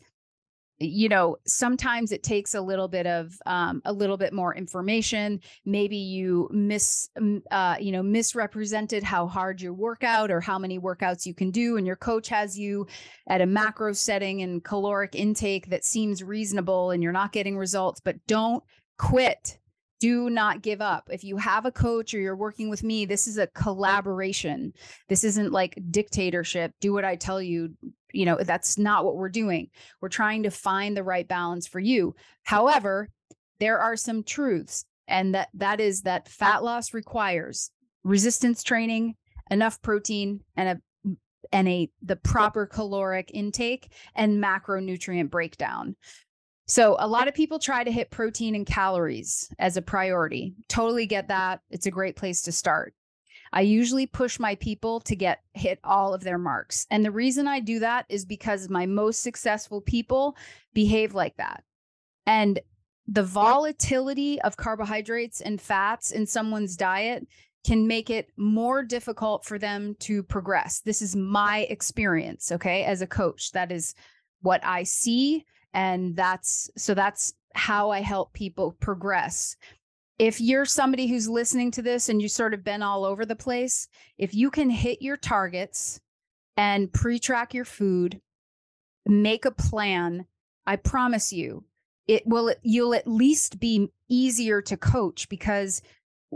you 0.80 1.08
know 1.08 1.38
sometimes 1.46 2.12
it 2.12 2.22
takes 2.22 2.54
a 2.54 2.62
little 2.62 2.88
bit 2.88 3.08
of 3.08 3.34
um, 3.46 3.82
a 3.86 3.94
little 3.94 4.18
bit 4.18 4.34
more 4.34 4.54
information 4.56 5.40
maybe 5.66 5.96
you 5.96 6.50
miss 6.52 7.10
uh, 7.52 7.76
you 7.80 7.92
know 7.92 8.04
misrepresented 8.04 9.02
how 9.02 9.28
hard 9.28 9.62
your 9.62 9.74
workout 9.74 10.30
or 10.30 10.42
how 10.42 10.60
many 10.60 10.80
workouts 10.80 11.26
you 11.26 11.34
can 11.34 11.50
do 11.50 11.78
and 11.78 11.88
your 11.88 11.96
coach 11.96 12.28
has 12.28 12.58
you 12.58 12.86
at 13.30 13.42
a 13.42 13.46
macro 13.46 13.94
setting 13.94 14.42
and 14.42 14.64
caloric 14.64 15.16
intake 15.16 15.70
that 15.70 15.86
seems 15.86 16.24
reasonable 16.24 16.92
and 16.92 17.02
you're 17.02 17.12
not 17.12 17.32
getting 17.32 17.58
results 17.58 18.02
but 18.04 18.16
don't 18.28 18.64
quit 18.98 19.58
do 20.00 20.30
not 20.30 20.62
give 20.62 20.82
up. 20.82 21.10
If 21.12 21.24
you 21.24 21.38
have 21.38 21.66
a 21.66 21.72
coach 21.72 22.14
or 22.14 22.20
you're 22.20 22.36
working 22.36 22.70
with 22.70 22.84
me, 22.84 23.06
this 23.06 23.28
is 23.28 23.38
a 23.38 23.48
collaboration. 23.48 24.74
This 25.10 25.24
isn't 25.24 25.52
like 25.52 25.80
dictatorship. 25.90 26.74
Do 26.82 26.94
what 26.94 27.06
I 27.06 27.16
tell 27.16 27.42
you. 27.42 27.74
You 28.16 28.26
know, 28.26 28.38
that's 28.38 28.78
not 28.78 29.06
what 29.06 29.16
we're 29.16 29.30
doing. 29.30 29.70
We're 30.02 30.10
trying 30.10 30.44
to 30.44 30.52
find 30.52 30.96
the 30.96 31.04
right 31.04 31.28
balance 31.28 31.68
for 31.68 31.80
you. 31.80 32.16
However, 32.44 33.10
there 33.60 33.80
are 33.80 33.96
some 33.96 34.24
truths 34.24 34.86
and 35.08 35.36
that 35.36 35.50
that 35.54 35.80
is 35.80 36.02
that 36.04 36.28
fat 36.28 36.64
loss 36.64 36.94
requires 36.94 37.72
resistance 38.04 38.64
training, 38.64 39.16
enough 39.52 39.82
protein 39.82 40.42
and 40.56 40.70
a 40.70 40.82
and 41.52 41.68
a 41.68 41.90
the 42.02 42.16
proper 42.16 42.66
caloric 42.66 43.32
intake 43.34 43.92
and 44.16 44.44
macronutrient 44.44 45.30
breakdown. 45.30 45.96
So, 46.68 46.96
a 46.98 47.08
lot 47.08 47.28
of 47.28 47.36
people 47.36 47.60
try 47.60 47.84
to 47.84 47.92
hit 47.92 48.10
protein 48.10 48.56
and 48.56 48.66
calories 48.66 49.50
as 49.60 49.78
a 49.78 49.82
priority. 49.82 50.56
Totally 50.68 51.06
get 51.06 51.28
that. 51.28 51.60
It's 51.70 51.86
a 51.86 51.92
great 51.92 52.16
place 52.16 52.42
to 52.44 52.52
start. 52.52 52.96
I 53.56 53.62
usually 53.62 54.06
push 54.06 54.40
my 54.40 54.56
people 54.56 55.00
to 55.02 55.16
get 55.16 55.42
hit 55.54 55.80
all 55.84 56.14
of 56.14 56.24
their 56.24 56.38
marks. 56.38 56.86
And 56.92 57.04
the 57.04 57.12
reason 57.12 57.48
I 57.48 57.60
do 57.60 57.80
that 57.80 58.06
is 58.10 58.26
because 58.26 58.70
my 58.70 58.86
most 58.86 59.22
successful 59.22 59.82
people 59.82 60.36
behave 60.74 61.16
like 61.16 61.38
that. 61.38 61.64
And 62.28 62.60
the 63.08 63.24
volatility 63.24 64.42
of 64.42 64.58
carbohydrates 64.58 65.42
and 65.42 65.62
fats 65.62 66.12
in 66.12 66.28
someone's 66.28 66.76
diet 66.76 67.28
can 67.66 67.88
make 67.88 68.12
it 68.12 68.30
more 68.38 68.84
difficult 68.84 69.46
for 69.46 69.58
them 69.58 69.96
to 70.00 70.22
progress. 70.22 70.82
This 70.82 71.02
is 71.02 71.16
my 71.16 71.62
experience, 71.70 72.52
okay, 72.52 72.84
as 72.84 73.02
a 73.02 73.08
coach. 73.08 73.52
That 73.54 73.72
is 73.72 73.96
what 74.42 74.64
I 74.64 74.84
see 74.84 75.46
and 75.76 76.16
that's 76.16 76.70
so 76.78 76.94
that's 76.96 77.34
how 77.54 77.92
I 77.92 78.00
help 78.00 78.34
people 78.34 78.72
progress. 78.80 79.56
If 80.18 80.40
you're 80.40 80.66
somebody 80.66 81.08
who's 81.08 81.28
listening 81.28 81.72
to 81.72 81.82
this 81.82 82.08
and 82.08 82.22
you 82.22 82.30
sort 82.30 82.54
of 82.54 82.64
been 82.64 82.82
all 82.82 83.04
over 83.04 83.26
the 83.26 83.36
place, 83.36 83.88
if 84.18 84.34
you 84.34 84.50
can 84.50 84.70
hit 84.70 85.02
your 85.02 85.18
targets 85.18 86.00
and 86.56 86.92
pre 86.92 87.20
track 87.20 87.54
your 87.54 87.66
food, 87.66 88.22
make 89.06 89.46
a 89.46 89.52
plan, 89.52 90.26
I 90.66 90.78
promise 90.78 91.34
you, 91.34 91.66
it 92.08 92.26
will 92.26 92.54
you'll 92.64 92.94
at 92.94 93.08
least 93.08 93.60
be 93.60 93.92
easier 94.10 94.62
to 94.62 94.78
coach 94.78 95.28
because 95.28 95.82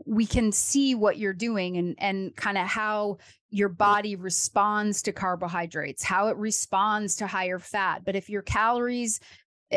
we 0.05 0.25
can 0.25 0.51
see 0.51 0.95
what 0.95 1.17
you're 1.17 1.33
doing 1.33 1.77
and 1.77 1.95
and 1.99 2.35
kind 2.35 2.57
of 2.57 2.67
how 2.67 3.17
your 3.49 3.69
body 3.69 4.15
responds 4.15 5.01
to 5.03 5.11
carbohydrates, 5.11 6.03
how 6.03 6.27
it 6.27 6.37
responds 6.37 7.15
to 7.15 7.27
higher 7.27 7.59
fat. 7.59 8.03
But 8.05 8.15
if 8.15 8.29
your 8.29 8.41
calories 8.41 9.19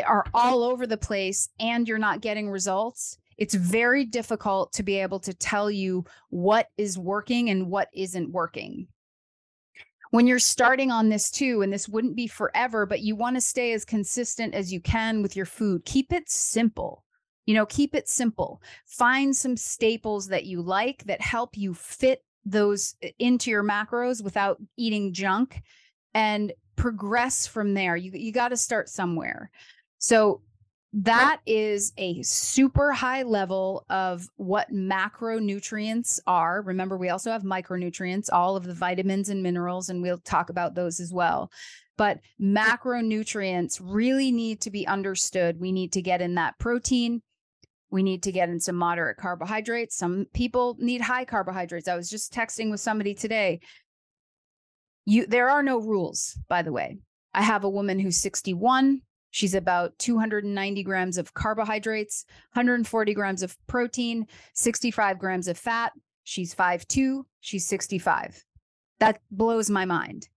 are 0.06 0.24
all 0.34 0.62
over 0.62 0.86
the 0.86 0.96
place 0.96 1.48
and 1.60 1.86
you're 1.86 1.98
not 1.98 2.20
getting 2.20 2.50
results, 2.50 3.18
it's 3.42 3.54
very 3.54 4.04
difficult 4.04 4.72
to 4.72 4.84
be 4.84 5.00
able 5.00 5.18
to 5.18 5.34
tell 5.34 5.68
you 5.68 6.04
what 6.30 6.68
is 6.76 6.96
working 6.96 7.50
and 7.50 7.68
what 7.68 7.88
isn't 7.92 8.30
working. 8.30 8.86
When 10.12 10.28
you're 10.28 10.38
starting 10.38 10.92
on 10.92 11.08
this 11.08 11.28
too, 11.28 11.60
and 11.62 11.72
this 11.72 11.88
wouldn't 11.88 12.14
be 12.14 12.28
forever, 12.28 12.86
but 12.86 13.00
you 13.00 13.16
want 13.16 13.34
to 13.34 13.40
stay 13.40 13.72
as 13.72 13.84
consistent 13.84 14.54
as 14.54 14.72
you 14.72 14.80
can 14.80 15.22
with 15.22 15.34
your 15.34 15.44
food, 15.44 15.84
keep 15.84 16.12
it 16.12 16.30
simple. 16.30 17.02
You 17.46 17.54
know, 17.54 17.66
keep 17.66 17.96
it 17.96 18.08
simple. 18.08 18.62
Find 18.86 19.34
some 19.34 19.56
staples 19.56 20.28
that 20.28 20.44
you 20.44 20.62
like 20.62 21.02
that 21.06 21.20
help 21.20 21.56
you 21.56 21.74
fit 21.74 22.22
those 22.44 22.94
uh, 23.04 23.08
into 23.18 23.50
your 23.50 23.64
macros 23.64 24.22
without 24.22 24.62
eating 24.76 25.12
junk 25.12 25.60
and 26.14 26.52
progress 26.76 27.44
from 27.48 27.74
there. 27.74 27.96
You 27.96 28.12
you 28.14 28.30
got 28.30 28.50
to 28.50 28.56
start 28.56 28.88
somewhere. 28.88 29.50
So 29.98 30.42
that 30.94 31.40
is 31.46 31.92
a 31.96 32.22
super 32.22 32.92
high 32.92 33.22
level 33.22 33.84
of 33.88 34.28
what 34.36 34.70
macronutrients 34.70 36.20
are. 36.26 36.62
Remember, 36.62 36.98
we 36.98 37.08
also 37.08 37.30
have 37.30 37.42
micronutrients, 37.42 38.28
all 38.30 38.56
of 38.56 38.64
the 38.64 38.74
vitamins 38.74 39.30
and 39.30 39.42
minerals, 39.42 39.88
and 39.88 40.02
we'll 40.02 40.18
talk 40.18 40.50
about 40.50 40.74
those 40.74 41.00
as 41.00 41.12
well. 41.12 41.50
But 41.96 42.20
macronutrients 42.40 43.80
really 43.82 44.32
need 44.32 44.60
to 44.62 44.70
be 44.70 44.86
understood. 44.86 45.58
We 45.58 45.72
need 45.72 45.92
to 45.92 46.02
get 46.02 46.20
in 46.20 46.34
that 46.34 46.58
protein, 46.58 47.22
we 47.92 48.02
need 48.02 48.22
to 48.22 48.32
get 48.32 48.48
in 48.48 48.58
some 48.58 48.76
moderate 48.76 49.18
carbohydrates. 49.18 49.96
Some 49.96 50.26
people 50.32 50.76
need 50.80 51.02
high 51.02 51.26
carbohydrates. 51.26 51.88
I 51.88 51.94
was 51.94 52.08
just 52.08 52.32
texting 52.32 52.70
with 52.70 52.80
somebody 52.80 53.14
today. 53.14 53.60
You 55.04 55.26
there 55.26 55.50
are 55.50 55.62
no 55.62 55.78
rules, 55.78 56.38
by 56.48 56.62
the 56.62 56.72
way. 56.72 56.98
I 57.34 57.42
have 57.42 57.64
a 57.64 57.70
woman 57.70 57.98
who's 57.98 58.16
61. 58.16 59.02
She's 59.32 59.54
about 59.54 59.98
290 59.98 60.82
grams 60.82 61.18
of 61.18 61.34
carbohydrates, 61.34 62.26
140 62.52 63.14
grams 63.14 63.42
of 63.42 63.56
protein, 63.66 64.26
65 64.52 65.18
grams 65.18 65.48
of 65.48 65.58
fat. 65.58 65.92
She's 66.22 66.54
5'2, 66.54 67.24
she's 67.40 67.66
65. 67.66 68.44
That 69.00 69.20
blows 69.30 69.70
my 69.70 69.86
mind. 69.86 70.28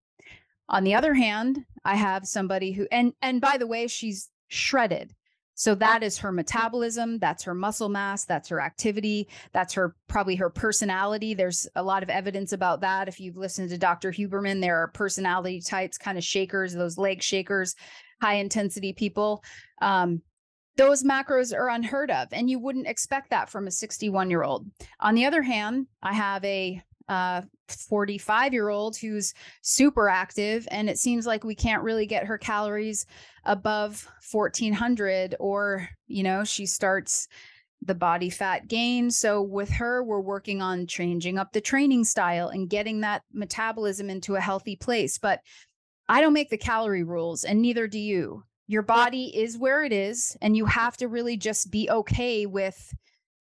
On 0.68 0.84
the 0.84 0.94
other 0.94 1.12
hand, 1.12 1.64
I 1.84 1.96
have 1.96 2.24
somebody 2.26 2.72
who 2.72 2.86
and 2.90 3.12
and 3.20 3.40
by 3.40 3.58
the 3.58 3.66
way, 3.66 3.88
she's 3.88 4.30
shredded. 4.48 5.12
So 5.56 5.74
that 5.76 6.02
is 6.02 6.18
her 6.18 6.32
metabolism, 6.32 7.18
that's 7.18 7.44
her 7.44 7.54
muscle 7.54 7.88
mass, 7.88 8.24
that's 8.24 8.48
her 8.48 8.60
activity, 8.60 9.28
that's 9.52 9.74
her 9.74 9.94
probably 10.08 10.34
her 10.36 10.50
personality. 10.50 11.34
There's 11.34 11.68
a 11.76 11.82
lot 11.82 12.02
of 12.02 12.10
evidence 12.10 12.52
about 12.52 12.80
that. 12.80 13.08
If 13.08 13.20
you've 13.20 13.36
listened 13.36 13.70
to 13.70 13.78
Dr. 13.78 14.10
Huberman, 14.10 14.60
there 14.60 14.82
are 14.82 14.88
personality 14.88 15.60
types, 15.60 15.98
kind 15.98 16.18
of 16.18 16.24
shakers, 16.24 16.74
those 16.74 16.98
leg 16.98 17.22
shakers, 17.22 17.76
high 18.20 18.34
intensity 18.34 18.92
people. 18.92 19.42
Um, 19.80 20.22
those 20.76 21.04
macros 21.04 21.56
are 21.56 21.68
unheard 21.68 22.10
of, 22.10 22.28
and 22.32 22.50
you 22.50 22.58
wouldn't 22.58 22.88
expect 22.88 23.30
that 23.30 23.48
from 23.48 23.66
a 23.66 23.70
61 23.70 24.30
year 24.30 24.42
old. 24.42 24.66
On 25.00 25.14
the 25.14 25.24
other 25.24 25.42
hand, 25.42 25.86
I 26.02 26.12
have 26.12 26.44
a 26.44 26.82
uh, 27.08 27.42
45 27.68 28.52
year 28.52 28.68
old 28.68 28.96
who's 28.96 29.34
super 29.62 30.08
active 30.08 30.66
and 30.70 30.88
it 30.88 30.98
seems 30.98 31.26
like 31.26 31.44
we 31.44 31.54
can't 31.54 31.82
really 31.82 32.06
get 32.06 32.26
her 32.26 32.38
calories 32.38 33.06
above 33.44 34.06
1400 34.30 35.34
or 35.40 35.88
you 36.06 36.22
know 36.22 36.44
she 36.44 36.66
starts 36.66 37.28
the 37.82 37.94
body 37.94 38.30
fat 38.30 38.68
gain 38.68 39.10
so 39.10 39.42
with 39.42 39.70
her 39.70 40.02
we're 40.02 40.20
working 40.20 40.62
on 40.62 40.86
changing 40.86 41.38
up 41.38 41.52
the 41.52 41.60
training 41.60 42.04
style 42.04 42.48
and 42.48 42.70
getting 42.70 43.00
that 43.00 43.22
metabolism 43.32 44.08
into 44.08 44.36
a 44.36 44.40
healthy 44.40 44.76
place 44.76 45.18
but 45.18 45.40
i 46.08 46.20
don't 46.20 46.32
make 46.32 46.50
the 46.50 46.58
calorie 46.58 47.04
rules 47.04 47.44
and 47.44 47.60
neither 47.60 47.86
do 47.86 47.98
you 47.98 48.44
your 48.66 48.82
body 48.82 49.36
is 49.36 49.58
where 49.58 49.84
it 49.84 49.92
is 49.92 50.36
and 50.40 50.56
you 50.56 50.64
have 50.64 50.96
to 50.96 51.08
really 51.08 51.36
just 51.36 51.70
be 51.70 51.88
okay 51.90 52.46
with 52.46 52.94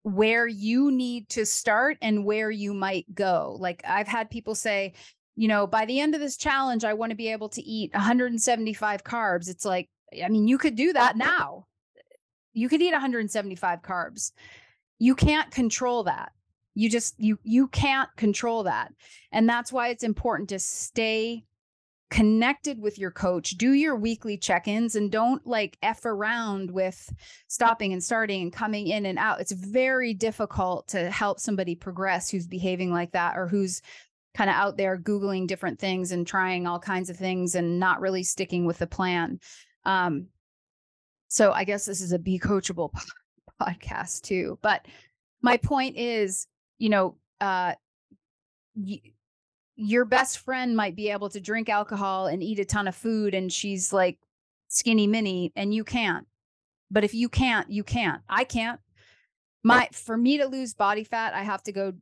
where 0.03 0.47
you 0.47 0.91
need 0.91 1.29
to 1.29 1.45
start 1.45 1.97
and 2.01 2.25
where 2.25 2.49
you 2.49 2.73
might 2.73 3.13
go. 3.13 3.55
Like 3.59 3.83
I've 3.87 4.07
had 4.07 4.29
people 4.29 4.55
say, 4.55 4.93
you 5.35 5.47
know, 5.47 5.67
by 5.67 5.85
the 5.85 5.99
end 5.99 6.15
of 6.15 6.21
this 6.21 6.37
challenge, 6.37 6.83
I 6.83 6.93
want 6.93 7.11
to 7.11 7.15
be 7.15 7.29
able 7.29 7.49
to 7.49 7.61
eat 7.61 7.93
175 7.93 9.03
carbs. 9.03 9.49
It's 9.49 9.65
like, 9.65 9.89
I 10.23 10.29
mean, 10.29 10.47
you 10.47 10.57
could 10.57 10.75
do 10.75 10.93
that 10.93 11.17
now. 11.17 11.67
You 12.53 12.67
could 12.67 12.81
eat 12.81 12.91
175 12.91 13.81
carbs. 13.81 14.31
You 14.99 15.15
can't 15.15 15.51
control 15.51 16.03
that. 16.03 16.31
You 16.73 16.89
just 16.89 17.15
you 17.19 17.37
you 17.43 17.67
can't 17.67 18.09
control 18.15 18.63
that. 18.63 18.93
And 19.31 19.47
that's 19.47 19.73
why 19.73 19.89
it's 19.89 20.03
important 20.03 20.49
to 20.49 20.59
stay 20.59 21.43
connected 22.11 22.79
with 22.79 22.99
your 22.99 23.09
coach, 23.09 23.51
do 23.51 23.71
your 23.71 23.95
weekly 23.95 24.37
check 24.37 24.67
ins 24.67 24.95
and 24.95 25.09
don't 25.09 25.47
like 25.47 25.77
F 25.81 26.05
around 26.05 26.69
with 26.69 27.11
stopping 27.47 27.93
and 27.93 28.03
starting 28.03 28.41
and 28.43 28.53
coming 28.53 28.87
in 28.87 29.05
and 29.05 29.17
out. 29.17 29.39
It's 29.39 29.53
very 29.53 30.13
difficult 30.13 30.89
to 30.89 31.09
help 31.09 31.39
somebody 31.39 31.73
progress 31.73 32.29
who's 32.29 32.47
behaving 32.47 32.91
like 32.91 33.13
that 33.13 33.37
or 33.37 33.47
who's 33.47 33.81
kind 34.35 34.49
of 34.49 34.57
out 34.57 34.75
there 34.75 34.99
Googling 34.99 35.47
different 35.47 35.79
things 35.79 36.11
and 36.11 36.27
trying 36.27 36.67
all 36.67 36.79
kinds 36.79 37.09
of 37.09 37.15
things 37.15 37.55
and 37.55 37.79
not 37.79 38.01
really 38.01 38.23
sticking 38.23 38.65
with 38.65 38.77
the 38.77 38.87
plan. 38.87 39.39
Um, 39.85 40.27
so 41.29 41.53
I 41.53 41.63
guess 41.63 41.85
this 41.85 42.01
is 42.01 42.11
a 42.11 42.19
be 42.19 42.39
coachable 42.39 42.91
podcast 43.61 44.23
too. 44.23 44.59
But 44.61 44.85
my 45.41 45.55
point 45.55 45.95
is, 45.95 46.45
you 46.77 46.89
know, 46.89 47.15
uh, 47.39 47.75
your 49.81 50.05
best 50.05 50.37
friend 50.37 50.75
might 50.75 50.95
be 50.95 51.09
able 51.09 51.27
to 51.29 51.41
drink 51.41 51.67
alcohol 51.67 52.27
and 52.27 52.43
eat 52.43 52.59
a 52.59 52.65
ton 52.65 52.87
of 52.87 52.95
food 52.95 53.33
and 53.33 53.51
she's 53.51 53.91
like 53.91 54.19
skinny 54.67 55.07
mini 55.07 55.51
and 55.55 55.73
you 55.73 55.83
can't. 55.83 56.27
But 56.91 57.03
if 57.03 57.15
you 57.15 57.29
can't, 57.29 57.69
you 57.69 57.83
can't. 57.83 58.21
I 58.29 58.43
can't. 58.43 58.79
My 59.63 59.89
for 59.91 60.17
me 60.17 60.37
to 60.37 60.45
lose 60.45 60.75
body 60.75 61.03
fat, 61.03 61.33
I 61.33 61.41
have 61.41 61.63
to 61.63 61.71
go 61.71 61.93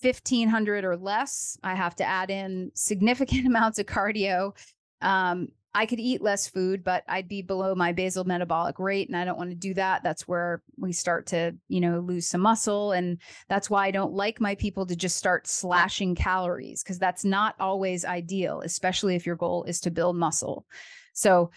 1500 0.00 0.84
or 0.84 0.96
less. 0.96 1.58
I 1.62 1.74
have 1.74 1.94
to 1.96 2.04
add 2.04 2.30
in 2.30 2.70
significant 2.74 3.46
amounts 3.46 3.78
of 3.78 3.86
cardio. 3.86 4.56
Um, 5.02 5.48
I 5.74 5.86
could 5.86 6.00
eat 6.00 6.20
less 6.20 6.46
food, 6.46 6.84
but 6.84 7.02
I'd 7.08 7.28
be 7.28 7.40
below 7.40 7.74
my 7.74 7.92
basal 7.92 8.24
metabolic 8.24 8.78
rate. 8.78 9.08
And 9.08 9.16
I 9.16 9.24
don't 9.24 9.38
want 9.38 9.50
to 9.50 9.56
do 9.56 9.72
that. 9.74 10.02
That's 10.02 10.28
where 10.28 10.62
we 10.76 10.92
start 10.92 11.26
to, 11.28 11.56
you 11.68 11.80
know, 11.80 12.00
lose 12.00 12.26
some 12.26 12.42
muscle. 12.42 12.92
And 12.92 13.18
that's 13.48 13.70
why 13.70 13.86
I 13.86 13.90
don't 13.90 14.12
like 14.12 14.40
my 14.40 14.54
people 14.54 14.84
to 14.86 14.94
just 14.94 15.16
start 15.16 15.46
slashing 15.46 16.14
calories 16.14 16.82
because 16.82 16.98
that's 16.98 17.24
not 17.24 17.54
always 17.58 18.04
ideal, 18.04 18.60
especially 18.60 19.14
if 19.14 19.24
your 19.24 19.36
goal 19.36 19.64
is 19.64 19.80
to 19.80 19.90
build 19.90 20.16
muscle. 20.16 20.66
So 21.14 21.50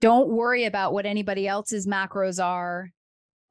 don't 0.00 0.28
worry 0.28 0.64
about 0.64 0.92
what 0.92 1.06
anybody 1.06 1.46
else's 1.46 1.86
macros 1.86 2.42
are. 2.42 2.90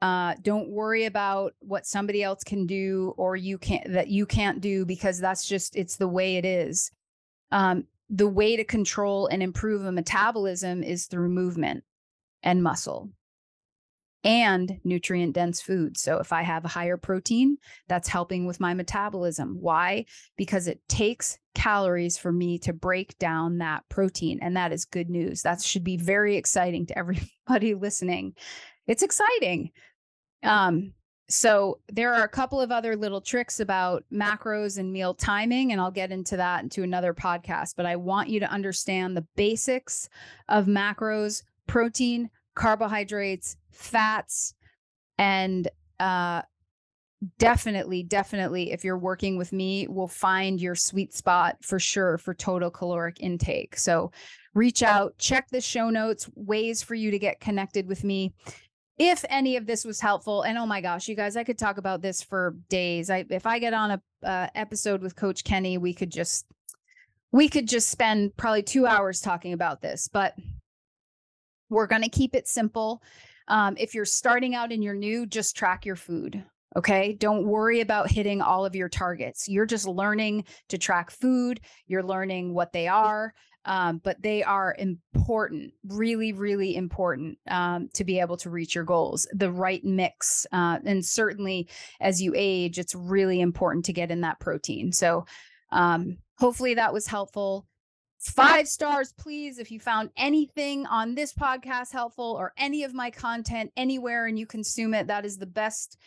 Uh, 0.02 0.36
don't 0.41 0.69
worry 0.69 1.06
about 1.06 1.54
what 1.60 1.86
somebody 1.86 2.21
else 2.21 2.43
can 2.43 2.65
do 2.65 3.13
or 3.15 3.38
you 3.38 3.58
can't 3.58 3.93
that 3.93 4.10
you 4.10 4.26
can't 4.26 4.60
do 4.60 4.86
because 4.86 5.19
that's 5.19 5.47
just 5.47 5.78
it's 5.78 5.95
the 5.95 6.08
way 6.08 6.36
it 6.36 6.43
is. 6.43 6.91
Um, 7.52 7.86
the 8.10 8.28
way 8.28 8.56
to 8.56 8.63
control 8.63 9.28
and 9.28 9.42
improve 9.42 9.86
a 9.86 9.92
metabolism 9.92 10.84
is 10.84 11.06
through 11.06 11.30
movement 11.30 11.84
and 12.44 12.62
muscle 12.62 13.10
and 14.24 14.80
nutrient 14.84 15.34
dense 15.34 15.62
food. 15.62 15.98
So 15.98 16.18
if 16.20 16.32
I 16.32 16.44
have 16.44 16.63
a 16.63 16.70
higher 16.70 16.98
protein, 16.98 17.58
that's 17.88 18.08
helping 18.08 18.46
with 18.46 18.60
my 18.60 18.74
metabolism. 18.74 19.58
Why? 19.60 20.06
Because 20.38 20.68
it 20.68 20.80
takes 20.88 21.38
calories 21.56 22.18
for 22.18 22.32
me 22.32 22.58
to 22.60 22.74
break 22.74 23.18
down 23.18 23.58
that 23.58 23.84
protein. 23.89 24.39
And 24.42 24.56
that 24.56 24.72
is 24.72 24.86
good 24.86 25.10
news. 25.10 25.42
That 25.42 25.62
should 25.62 25.84
be 25.84 25.98
very 25.98 26.38
exciting 26.38 26.86
to 26.88 26.98
everybody 26.98 27.74
listening. 27.80 28.36
It's 28.88 29.04
exciting. 29.04 29.72
Um, 30.42 30.94
so 31.30 31.80
there 31.92 32.14
are 32.14 32.24
a 32.24 32.30
couple 32.30 32.60
of 32.60 32.72
other 32.72 32.96
little 32.96 33.22
tricks 33.22 33.60
about 33.60 34.04
macros 34.12 34.78
and 34.78 34.92
meal 34.92 35.14
timing, 35.14 35.72
and 35.72 35.80
I'll 35.80 35.92
get 35.92 36.12
into 36.12 36.38
that 36.38 36.64
into 36.64 36.84
another 36.84 37.14
podcast. 37.14 37.76
But 37.78 37.86
I 37.86 37.96
want 37.96 38.30
you 38.30 38.40
to 38.42 38.52
understand 38.52 39.16
the 39.16 39.26
basics 39.36 40.10
of 40.50 40.66
macros, 40.66 41.44
protein, 41.66 42.30
carbohydrates, 42.56 43.56
fats, 43.72 44.54
and 45.18 45.68
uh, 46.00 46.42
definitely, 47.38 48.04
definitely, 48.04 48.72
if 48.72 48.84
you're 48.84 48.98
working 48.98 49.38
with 49.38 49.54
me, 49.54 49.88
will 49.88 50.08
find 50.08 50.60
your 50.60 50.76
sweet 50.76 51.14
spot 51.14 51.58
for 51.62 51.80
sure 51.80 52.18
for 52.18 52.34
total 52.34 52.70
caloric 52.70 53.22
intake. 53.22 53.78
So 53.78 54.12
reach 54.54 54.84
out, 54.84 55.18
check 55.18 55.50
the 55.50 55.62
show 55.62 55.90
notes, 55.90 56.30
ways 56.36 56.84
for 56.84 56.96
you 56.96 57.12
to 57.12 57.20
get 57.20 57.40
connected 57.40 57.88
with 57.88 58.04
me 58.04 58.34
if 59.10 59.26
any 59.30 59.58
of 59.58 59.66
this 59.66 59.86
was 59.86 60.00
helpful 60.00 60.44
and 60.44 60.58
oh 60.58 60.66
my 60.66 60.82
gosh 60.82 61.08
you 61.08 61.16
guys 61.16 61.36
i 61.38 61.44
could 61.44 61.58
talk 61.58 61.78
about 61.78 62.02
this 62.02 62.22
for 62.22 62.56
days 62.70 63.10
i 63.10 63.26
if 63.30 63.46
i 63.46 63.60
get 63.60 63.74
on 63.74 63.92
a 63.92 64.02
uh, 64.28 64.48
episode 64.56 65.02
with 65.02 65.16
coach 65.16 65.44
kenny 65.44 65.78
we 65.78 65.94
could 65.94 66.12
just 66.12 66.46
we 67.32 67.50
could 67.50 67.68
just 67.68 67.89
spend 67.89 68.36
probably 68.38 68.63
two 68.63 68.86
hours 68.86 69.22
talking 69.22 69.54
about 69.54 69.82
this 69.82 70.08
but 70.08 70.36
We're 71.70 71.88
going 71.88 72.04
to 72.04 72.10
keep 72.10 72.36
it 72.36 72.48
simple. 72.48 73.02
Um, 73.48 73.76
if 73.80 73.96
you're 73.96 74.06
starting 74.06 74.54
out 74.54 74.72
and 74.72 74.84
you're 74.84 74.94
new, 74.94 75.26
just 75.26 75.58
track 75.58 75.86
your 75.86 75.96
food. 75.96 76.44
Okay. 76.76 77.13
Don't 77.13 77.46
worry 77.46 77.82
about 77.82 78.12
hitting 78.12 78.42
all 78.42 78.66
of 78.66 78.76
your 78.76 78.89
targets. 78.89 79.50
You're 79.50 79.66
just 79.66 79.88
learning 79.88 80.46
to 80.70 80.78
track 80.78 81.10
food. 81.12 81.60
You're 81.88 82.04
learning 82.04 82.54
what 82.54 82.74
they 82.74 82.88
are. 82.88 83.34
Um, 83.65 84.02
but 84.04 84.21
they 84.21 84.43
are 84.43 84.76
important, 84.78 85.73
really, 85.88 86.34
really 86.34 86.76
important 86.76 87.38
um, 87.47 87.89
to 87.93 88.04
be 88.04 88.19
able 88.19 88.38
to 88.38 88.49
reach 88.49 88.76
your 88.76 88.84
goals. 88.84 89.28
The 89.34 89.52
right 89.52 89.84
mix. 89.84 90.45
Uh, 90.52 90.80
and 90.86 91.06
certainly 91.06 91.69
as 92.02 92.21
you 92.21 92.34
age, 92.36 92.78
it's 92.78 92.95
really 92.95 93.39
important 93.41 93.86
to 93.86 93.93
get 93.93 94.12
in 94.12 94.21
that 94.21 94.39
protein. 94.39 94.91
So 94.91 95.26
um, 95.71 96.17
hopefully 96.38 96.73
that 96.76 96.93
was 96.93 97.08
helpful. 97.08 97.65
Five 98.19 98.69
stars, 98.69 99.13
please, 99.17 99.60
if 99.60 99.69
you 99.69 99.82
found 99.82 100.10
anything 100.15 100.86
on 100.86 101.13
this 101.13 101.34
podcast 101.34 101.91
helpful 101.91 102.38
or 102.39 102.54
any 102.58 102.84
of 102.84 102.93
my 102.93 103.12
content 103.12 103.71
anywhere 103.76 104.28
and 104.28 104.39
you 104.39 104.45
consume 104.45 104.93
it. 104.93 105.08
That 105.08 105.26
is 105.26 105.38
the 105.38 105.45
best 105.45 105.97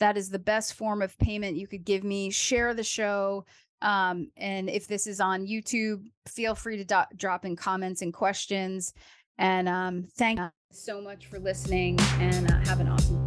that 0.00 0.16
is 0.16 0.28
the 0.28 0.38
best 0.38 0.74
form 0.74 1.02
of 1.02 1.16
payment 1.18 1.56
you 1.56 1.66
could 1.66 1.84
give 1.84 2.04
me. 2.04 2.30
Share 2.30 2.74
the 2.74 2.82
show. 2.82 3.46
Um, 3.82 4.30
and 4.36 4.70
if 4.70 4.86
this 4.86 5.06
is 5.06 5.20
on 5.20 5.46
YouTube, 5.46 6.04
feel 6.28 6.54
free 6.54 6.76
to 6.78 6.84
do- 6.84 7.16
drop 7.16 7.44
in 7.44 7.56
comments 7.56 8.02
and 8.02 8.12
questions. 8.12 8.92
And 9.38 9.68
um, 9.68 10.06
thank 10.16 10.38
you 10.38 10.48
so 10.70 11.00
much 11.00 11.26
for 11.26 11.38
listening 11.38 11.98
and 12.18 12.50
uh, 12.50 12.58
have 12.64 12.80
an 12.80 12.88
awesome 12.88 13.23